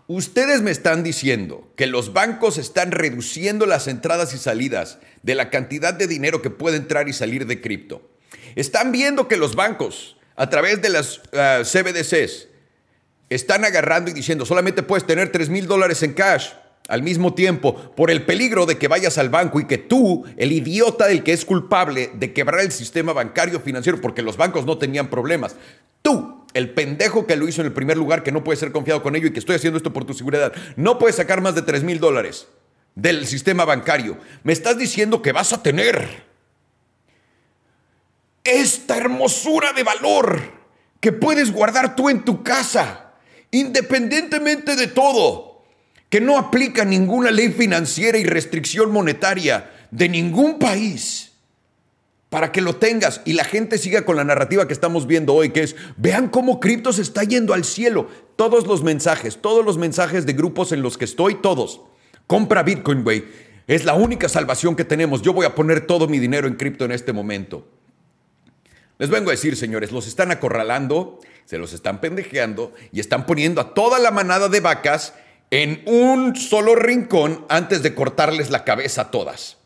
Ustedes 0.07 0.61
me 0.61 0.71
están 0.71 1.03
diciendo 1.03 1.73
que 1.77 1.87
los 1.87 2.13
bancos 2.13 2.59
están 2.59 2.91
reduciendo 2.91 3.65
las 3.65 3.89
entradas 3.89 4.35
y 4.35 4.39
salidas 4.39 4.99
de 5.23 5.35
la 5.35 5.49
cantidad 5.49 5.95
de 5.95 6.07
dinero 6.07 6.43
que 6.43 6.51
puede 6.51 6.77
entrar 6.77 7.09
y 7.09 7.15
salir 7.15 7.47
de 7.47 7.63
cripto. 7.63 8.03
Están 8.55 8.93
viendo 8.93 9.29
que 9.29 9.39
los 9.39 9.55
bancos, 9.55 10.19
a 10.37 10.51
través 10.51 10.83
de 10.83 10.91
las 10.91 11.23
ah, 11.33 11.63
CBDCs, 11.65 12.49
están 13.31 13.65
agarrando 13.65 14.11
y 14.11 14.15
diciendo 14.15 14.45
solamente 14.45 14.83
puedes 14.83 15.07
tener 15.07 15.33
3 15.33 15.49
mil 15.49 15.67
dólares 15.67 16.03
en 16.03 16.13
cash 16.13 16.51
al 16.87 17.03
mismo 17.03 17.33
tiempo, 17.33 17.75
por 17.97 18.11
el 18.11 18.27
peligro 18.27 18.67
de 18.67 18.77
que 18.77 18.89
vayas 18.89 19.17
al 19.17 19.31
banco 19.31 19.59
y 19.59 19.67
que 19.67 19.79
tú, 19.79 20.27
el 20.37 20.53
idiota 20.53 21.07
del 21.07 21.23
que 21.23 21.33
es 21.33 21.47
culpable 21.47 22.11
de 22.13 22.35
quebrar 22.35 22.61
el 22.61 22.73
sistema 22.73 23.15
bancario 23.15 23.59
financiero, 23.61 24.03
porque 24.03 24.21
los 24.21 24.37
bancos 24.37 24.67
no 24.67 24.77
tenían 24.77 25.09
problemas, 25.09 25.57
tú, 26.03 26.44
el 26.55 26.71
pendejo 26.71 27.27
que 27.27 27.37
lo 27.37 27.47
hizo 27.47 27.61
en 27.61 27.67
el 27.67 27.73
primer 27.73 27.97
lugar, 27.97 28.23
que 28.23 28.33
no 28.33 28.43
puede 28.43 28.59
ser 28.59 28.73
confiado 28.73 29.03
con 29.03 29.17
ello 29.17 29.27
y 29.27 29.33
que 29.33 29.41
estoy 29.41 29.57
haciendo 29.57 29.77
esto 29.77 29.93
por 29.93 30.05
tu 30.05 30.15
seguridad, 30.15 30.53
no 30.77 30.99
puedes 30.99 31.17
sacar 31.17 31.41
más 31.41 31.55
de 31.55 31.63
3 31.63 31.83
mil 31.83 32.01
dólares. 32.01 32.49
del 32.97 33.27
sistema 33.27 33.65
bancario. 33.65 34.19
Me 34.45 34.53
estás 34.53 34.79
diciendo 34.79 35.21
que 35.21 35.33
vas 35.33 35.53
a 35.53 35.65
tener 35.65 36.23
esta 38.45 38.97
hermosura 38.97 39.73
de 39.73 39.83
valor 39.83 40.41
que 41.01 41.11
puedes 41.11 41.51
guardar 41.51 41.97
tú 41.97 42.09
en 42.09 42.25
tu 42.25 42.45
casa, 42.45 43.15
independientemente 43.51 44.77
de 44.77 44.87
todo, 44.87 45.65
que 46.09 46.21
no 46.21 46.39
aplica 46.39 46.85
ninguna 46.85 47.33
ley 47.33 47.51
financiera 47.51 48.17
y 48.17 48.25
restricción 48.25 48.93
monetaria 48.93 49.73
de 49.91 50.09
ningún 50.09 50.61
país 50.61 51.34
para 52.35 52.51
que 52.51 52.61
lo 52.61 52.75
tengas 52.75 53.21
y 53.25 53.35
la 53.35 53.45
gente 53.45 53.79
siga 53.79 54.05
con 54.05 54.17
la 54.17 54.25
narrativa 54.25 54.67
que 54.67 54.73
estamos 54.73 55.07
viendo 55.07 55.35
hoy, 55.35 55.51
que 55.51 55.63
es, 55.63 55.77
vean 55.97 56.29
cómo 56.29 56.59
cripto 56.59 56.93
se 56.93 57.03
está 57.03 57.23
yendo 57.23 57.55
al 57.55 57.63
cielo. 57.63 58.09
Todos 58.35 58.67
los 58.67 58.83
mensajes, 58.83 59.39
todos 59.41 59.65
los 59.65 59.79
mensajes 59.79 60.27
de 60.27 60.33
grupos 60.33 60.73
en 60.73 60.83
los 60.83 60.99
que 60.99 61.05
estoy, 61.05 61.37
todos. 61.37 61.83
Compra 62.27 62.65
Bitcoin, 62.65 63.05
güey. 63.05 63.25
Es 63.69 63.85
la 63.85 63.95
única 63.95 64.29
salvación 64.29 64.75
que 64.75 64.85
tenemos. 64.85 65.23
Yo 65.23 65.33
voy 65.33 65.47
a 65.47 65.55
poner 65.55 65.87
todo 65.87 66.09
mi 66.09 66.19
dinero 66.19 66.49
en 66.49 66.57
cripto 66.57 66.85
en 66.85 66.91
este 66.91 67.13
momento. 67.13 67.69
Les 68.99 69.11
vengo 69.11 69.31
a 69.31 69.35
decir, 69.35 69.55
señores, 69.55 69.93
los 69.93 70.09
están 70.09 70.33
acorralando, 70.33 71.21
se 71.45 71.59
los 71.59 71.73
están 71.73 72.01
pendejeando 72.01 72.75
y 72.91 72.99
están 72.99 73.27
poniendo 73.27 73.61
a 73.61 73.75
toda 73.75 74.01
la 74.01 74.11
manada 74.11 74.49
de 74.49 74.59
vacas 74.59 75.15
en 75.53 75.85
un 75.87 76.35
solo 76.35 76.75
rincón 76.75 77.47
antes 77.49 77.85
de 77.85 77.95
cortarles 77.95 78.51
la 78.51 78.65
cabeza 78.65 79.03
a 79.03 79.11
todas. 79.13 79.59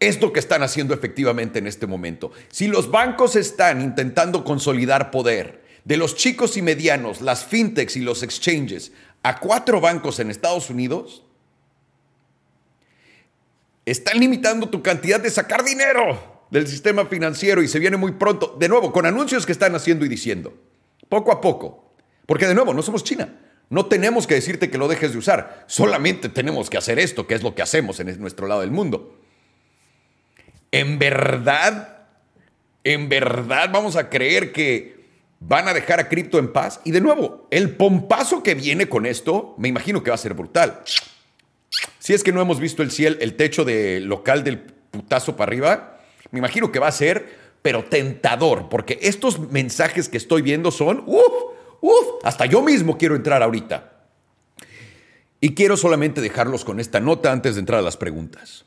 Es 0.00 0.20
lo 0.20 0.32
que 0.32 0.40
están 0.40 0.62
haciendo 0.62 0.94
efectivamente 0.94 1.58
en 1.58 1.66
este 1.66 1.86
momento. 1.86 2.30
Si 2.48 2.68
los 2.68 2.90
bancos 2.90 3.34
están 3.34 3.80
intentando 3.80 4.44
consolidar 4.44 5.10
poder 5.10 5.64
de 5.84 5.96
los 5.96 6.14
chicos 6.14 6.56
y 6.56 6.62
medianos, 6.62 7.20
las 7.20 7.44
fintechs 7.44 7.96
y 7.96 8.00
los 8.00 8.22
exchanges 8.22 8.92
a 9.22 9.40
cuatro 9.40 9.80
bancos 9.80 10.20
en 10.20 10.30
Estados 10.30 10.70
Unidos, 10.70 11.24
están 13.84 14.20
limitando 14.20 14.68
tu 14.68 14.82
cantidad 14.82 15.18
de 15.18 15.30
sacar 15.30 15.64
dinero 15.64 16.44
del 16.50 16.66
sistema 16.66 17.06
financiero 17.06 17.62
y 17.62 17.68
se 17.68 17.78
viene 17.78 17.96
muy 17.96 18.12
pronto, 18.12 18.56
de 18.58 18.68
nuevo, 18.68 18.92
con 18.92 19.06
anuncios 19.06 19.46
que 19.46 19.52
están 19.52 19.74
haciendo 19.74 20.04
y 20.04 20.08
diciendo, 20.08 20.54
poco 21.08 21.32
a 21.32 21.40
poco. 21.40 21.92
Porque 22.26 22.46
de 22.46 22.54
nuevo, 22.54 22.74
no 22.74 22.82
somos 22.82 23.02
China. 23.02 23.34
No 23.70 23.86
tenemos 23.86 24.26
que 24.26 24.34
decirte 24.34 24.70
que 24.70 24.78
lo 24.78 24.88
dejes 24.88 25.12
de 25.12 25.18
usar, 25.18 25.64
solamente 25.66 26.28
tenemos 26.28 26.70
que 26.70 26.78
hacer 26.78 26.98
esto, 26.98 27.26
que 27.26 27.34
es 27.34 27.42
lo 27.42 27.54
que 27.54 27.62
hacemos 27.62 28.00
en 28.00 28.18
nuestro 28.20 28.46
lado 28.46 28.62
del 28.62 28.70
mundo. 28.70 29.17
¿En 30.70 30.98
verdad, 30.98 32.06
en 32.84 33.08
verdad 33.08 33.70
vamos 33.72 33.96
a 33.96 34.10
creer 34.10 34.52
que 34.52 34.98
van 35.40 35.68
a 35.68 35.74
dejar 35.74 36.00
a 36.00 36.08
cripto 36.08 36.38
en 36.38 36.52
paz? 36.52 36.80
Y 36.84 36.90
de 36.90 37.00
nuevo, 37.00 37.46
el 37.50 37.76
pompazo 37.76 38.42
que 38.42 38.54
viene 38.54 38.88
con 38.88 39.06
esto, 39.06 39.54
me 39.58 39.68
imagino 39.68 40.02
que 40.02 40.10
va 40.10 40.14
a 40.14 40.18
ser 40.18 40.34
brutal. 40.34 40.82
Si 41.98 42.14
es 42.14 42.22
que 42.22 42.32
no 42.32 42.40
hemos 42.40 42.60
visto 42.60 42.82
el 42.82 42.90
cielo, 42.90 43.16
el 43.20 43.34
techo 43.34 43.64
de 43.64 44.00
local 44.00 44.44
del 44.44 44.58
putazo 44.58 45.36
para 45.36 45.50
arriba, 45.50 46.00
me 46.30 46.38
imagino 46.38 46.72
que 46.72 46.78
va 46.78 46.88
a 46.88 46.92
ser, 46.92 47.48
pero 47.62 47.84
tentador, 47.84 48.68
porque 48.68 48.98
estos 49.02 49.38
mensajes 49.50 50.08
que 50.08 50.16
estoy 50.16 50.42
viendo 50.42 50.70
son, 50.70 51.02
uff, 51.06 51.54
uff, 51.80 52.06
hasta 52.24 52.46
yo 52.46 52.62
mismo 52.62 52.98
quiero 52.98 53.16
entrar 53.16 53.42
ahorita. 53.42 53.92
Y 55.40 55.54
quiero 55.54 55.76
solamente 55.76 56.20
dejarlos 56.20 56.64
con 56.64 56.80
esta 56.80 57.00
nota 57.00 57.30
antes 57.30 57.54
de 57.54 57.60
entrar 57.60 57.78
a 57.78 57.82
las 57.82 57.96
preguntas. 57.96 58.64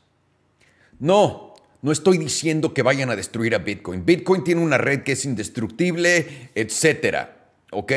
No, 0.98 1.51
no 1.82 1.92
estoy 1.92 2.16
diciendo 2.16 2.72
que 2.72 2.82
vayan 2.82 3.10
a 3.10 3.16
destruir 3.16 3.54
a 3.54 3.58
Bitcoin. 3.58 4.04
Bitcoin 4.04 4.44
tiene 4.44 4.60
una 4.62 4.78
red 4.78 5.02
que 5.02 5.12
es 5.12 5.24
indestructible, 5.24 6.50
etcétera. 6.54 7.48
¿Ok? 7.70 7.92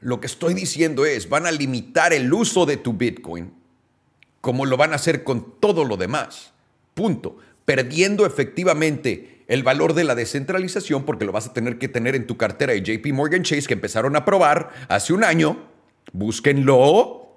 Lo 0.00 0.20
que 0.20 0.26
estoy 0.26 0.54
diciendo 0.54 1.06
es, 1.06 1.28
van 1.28 1.46
a 1.46 1.52
limitar 1.52 2.12
el 2.12 2.32
uso 2.32 2.66
de 2.66 2.76
tu 2.76 2.94
Bitcoin 2.94 3.58
como 4.40 4.66
lo 4.66 4.76
van 4.76 4.92
a 4.92 4.96
hacer 4.96 5.24
con 5.24 5.60
todo 5.60 5.84
lo 5.84 5.96
demás. 5.96 6.52
Punto. 6.94 7.36
Perdiendo 7.64 8.24
efectivamente 8.24 9.42
el 9.46 9.62
valor 9.62 9.94
de 9.94 10.04
la 10.04 10.14
descentralización 10.14 11.04
porque 11.04 11.24
lo 11.24 11.32
vas 11.32 11.46
a 11.46 11.52
tener 11.52 11.78
que 11.78 11.88
tener 11.88 12.14
en 12.14 12.26
tu 12.26 12.36
cartera 12.36 12.72
de 12.72 12.82
JP 12.82 13.12
Morgan 13.12 13.42
Chase 13.42 13.66
que 13.66 13.74
empezaron 13.74 14.16
a 14.16 14.24
probar 14.24 14.70
hace 14.88 15.12
un 15.12 15.24
año. 15.24 15.68
Búsquenlo. 16.12 17.28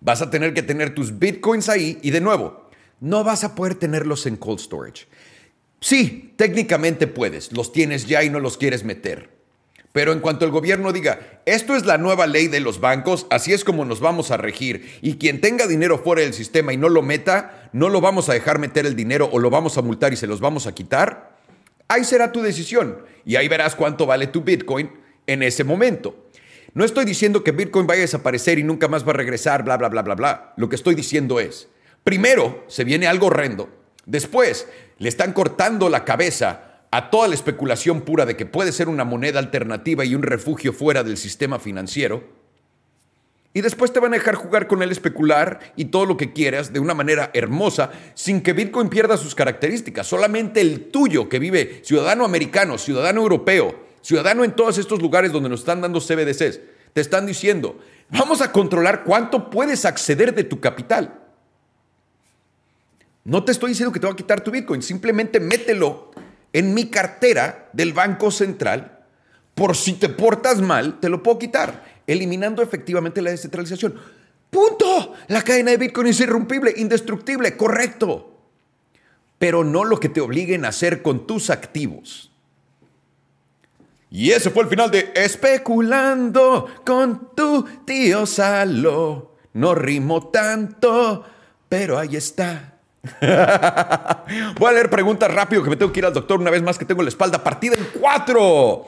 Vas 0.00 0.20
a 0.20 0.28
tener 0.28 0.52
que 0.52 0.62
tener 0.62 0.94
tus 0.94 1.18
bitcoins 1.18 1.70
ahí 1.70 1.98
y 2.02 2.10
de 2.10 2.20
nuevo, 2.20 2.63
no 3.00 3.24
vas 3.24 3.44
a 3.44 3.54
poder 3.54 3.74
tenerlos 3.74 4.26
en 4.26 4.36
cold 4.36 4.60
storage. 4.60 5.06
Sí, 5.80 6.32
técnicamente 6.36 7.06
puedes, 7.06 7.52
los 7.52 7.72
tienes 7.72 8.06
ya 8.06 8.22
y 8.24 8.30
no 8.30 8.40
los 8.40 8.56
quieres 8.56 8.84
meter. 8.84 9.28
Pero 9.92 10.12
en 10.12 10.20
cuanto 10.20 10.44
el 10.44 10.50
gobierno 10.50 10.92
diga, 10.92 11.40
esto 11.46 11.76
es 11.76 11.86
la 11.86 11.98
nueva 11.98 12.26
ley 12.26 12.48
de 12.48 12.58
los 12.58 12.80
bancos, 12.80 13.26
así 13.30 13.52
es 13.52 13.62
como 13.62 13.84
nos 13.84 14.00
vamos 14.00 14.32
a 14.32 14.36
regir, 14.36 14.98
y 15.02 15.18
quien 15.18 15.40
tenga 15.40 15.68
dinero 15.68 15.98
fuera 15.98 16.22
del 16.22 16.34
sistema 16.34 16.72
y 16.72 16.76
no 16.76 16.88
lo 16.88 17.00
meta, 17.00 17.70
no 17.72 17.88
lo 17.90 18.00
vamos 18.00 18.28
a 18.28 18.32
dejar 18.32 18.58
meter 18.58 18.86
el 18.86 18.96
dinero 18.96 19.28
o 19.30 19.38
lo 19.38 19.50
vamos 19.50 19.78
a 19.78 19.82
multar 19.82 20.12
y 20.12 20.16
se 20.16 20.26
los 20.26 20.40
vamos 20.40 20.66
a 20.66 20.74
quitar, 20.74 21.36
ahí 21.86 22.02
será 22.02 22.32
tu 22.32 22.42
decisión. 22.42 22.98
Y 23.24 23.36
ahí 23.36 23.46
verás 23.46 23.76
cuánto 23.76 24.04
vale 24.04 24.26
tu 24.26 24.42
Bitcoin 24.42 24.90
en 25.26 25.42
ese 25.42 25.62
momento. 25.62 26.28
No 26.72 26.84
estoy 26.84 27.04
diciendo 27.04 27.44
que 27.44 27.52
Bitcoin 27.52 27.86
vaya 27.86 28.00
a 28.00 28.02
desaparecer 28.02 28.58
y 28.58 28.64
nunca 28.64 28.88
más 28.88 29.06
va 29.06 29.10
a 29.10 29.14
regresar, 29.14 29.62
bla, 29.62 29.76
bla, 29.76 29.90
bla, 29.90 30.02
bla, 30.02 30.14
bla. 30.16 30.54
Lo 30.56 30.68
que 30.68 30.74
estoy 30.74 30.96
diciendo 30.96 31.38
es, 31.38 31.68
Primero, 32.04 32.64
se 32.68 32.84
viene 32.84 33.06
algo 33.06 33.26
horrendo. 33.28 33.68
Después, 34.04 34.68
le 34.98 35.08
están 35.08 35.32
cortando 35.32 35.88
la 35.88 36.04
cabeza 36.04 36.82
a 36.90 37.10
toda 37.10 37.26
la 37.26 37.34
especulación 37.34 38.02
pura 38.02 38.26
de 38.26 38.36
que 38.36 38.46
puede 38.46 38.70
ser 38.70 38.88
una 38.88 39.04
moneda 39.04 39.38
alternativa 39.38 40.04
y 40.04 40.14
un 40.14 40.22
refugio 40.22 40.72
fuera 40.72 41.02
del 41.02 41.16
sistema 41.16 41.58
financiero. 41.58 42.22
Y 43.54 43.62
después 43.62 43.92
te 43.92 44.00
van 44.00 44.12
a 44.12 44.16
dejar 44.16 44.34
jugar 44.34 44.66
con 44.66 44.82
él, 44.82 44.92
especular 44.92 45.72
y 45.76 45.86
todo 45.86 46.06
lo 46.06 46.16
que 46.16 46.32
quieras 46.32 46.72
de 46.72 46.80
una 46.80 46.92
manera 46.92 47.30
hermosa, 47.34 47.90
sin 48.14 48.42
que 48.42 48.52
Bitcoin 48.52 48.90
pierda 48.90 49.16
sus 49.16 49.34
características. 49.34 50.06
Solamente 50.06 50.60
el 50.60 50.90
tuyo, 50.90 51.28
que 51.28 51.38
vive 51.38 51.80
ciudadano 51.84 52.24
americano, 52.24 52.78
ciudadano 52.78 53.22
europeo, 53.22 53.76
ciudadano 54.02 54.44
en 54.44 54.52
todos 54.52 54.76
estos 54.76 55.00
lugares 55.00 55.32
donde 55.32 55.48
nos 55.48 55.60
están 55.60 55.80
dando 55.80 56.00
CBDCs, 56.00 56.60
te 56.92 57.00
están 57.00 57.26
diciendo, 57.26 57.78
vamos 58.10 58.42
a 58.42 58.52
controlar 58.52 59.04
cuánto 59.04 59.50
puedes 59.50 59.84
acceder 59.84 60.34
de 60.34 60.44
tu 60.44 60.60
capital. 60.60 61.23
No 63.24 63.42
te 63.42 63.52
estoy 63.52 63.70
diciendo 63.70 63.92
que 63.92 64.00
te 64.00 64.06
voy 64.06 64.12
a 64.12 64.16
quitar 64.16 64.42
tu 64.42 64.50
Bitcoin, 64.50 64.82
simplemente 64.82 65.40
mételo 65.40 66.10
en 66.52 66.74
mi 66.74 66.90
cartera 66.90 67.70
del 67.72 67.94
Banco 67.94 68.30
Central. 68.30 69.00
Por 69.54 69.76
si 69.76 69.94
te 69.94 70.08
portas 70.10 70.60
mal, 70.60 71.00
te 71.00 71.08
lo 71.08 71.22
puedo 71.22 71.38
quitar, 71.38 71.84
eliminando 72.06 72.62
efectivamente 72.62 73.22
la 73.22 73.30
descentralización. 73.30 73.94
Punto. 74.50 75.14
La 75.28 75.42
cadena 75.42 75.72
de 75.72 75.78
Bitcoin 75.78 76.08
es 76.08 76.20
irrumpible, 76.20 76.74
indestructible, 76.76 77.56
correcto. 77.56 78.40
Pero 79.38 79.64
no 79.64 79.84
lo 79.84 79.98
que 79.98 80.08
te 80.08 80.20
obliguen 80.20 80.64
a 80.64 80.68
hacer 80.68 81.02
con 81.02 81.26
tus 81.26 81.50
activos. 81.50 82.30
Y 84.10 84.30
ese 84.30 84.50
fue 84.50 84.62
el 84.62 84.68
final 84.68 84.90
de 84.92 85.12
Especulando 85.14 86.68
con 86.84 87.34
tu 87.34 87.64
tío 87.84 88.26
Salo. 88.26 89.34
No 89.54 89.74
rimo 89.74 90.28
tanto, 90.28 91.24
pero 91.68 91.98
ahí 91.98 92.14
está. 92.14 92.73
Voy 94.58 94.68
a 94.68 94.72
leer 94.72 94.88
preguntas 94.88 95.32
rápido 95.32 95.62
que 95.62 95.70
me 95.70 95.76
tengo 95.76 95.92
que 95.92 96.00
ir 96.00 96.06
al 96.06 96.12
doctor 96.12 96.40
una 96.40 96.50
vez 96.50 96.62
más 96.62 96.78
que 96.78 96.84
tengo 96.84 97.02
la 97.02 97.08
espalda 97.08 97.42
partida 97.42 97.76
en 97.76 97.86
cuatro. 98.00 98.86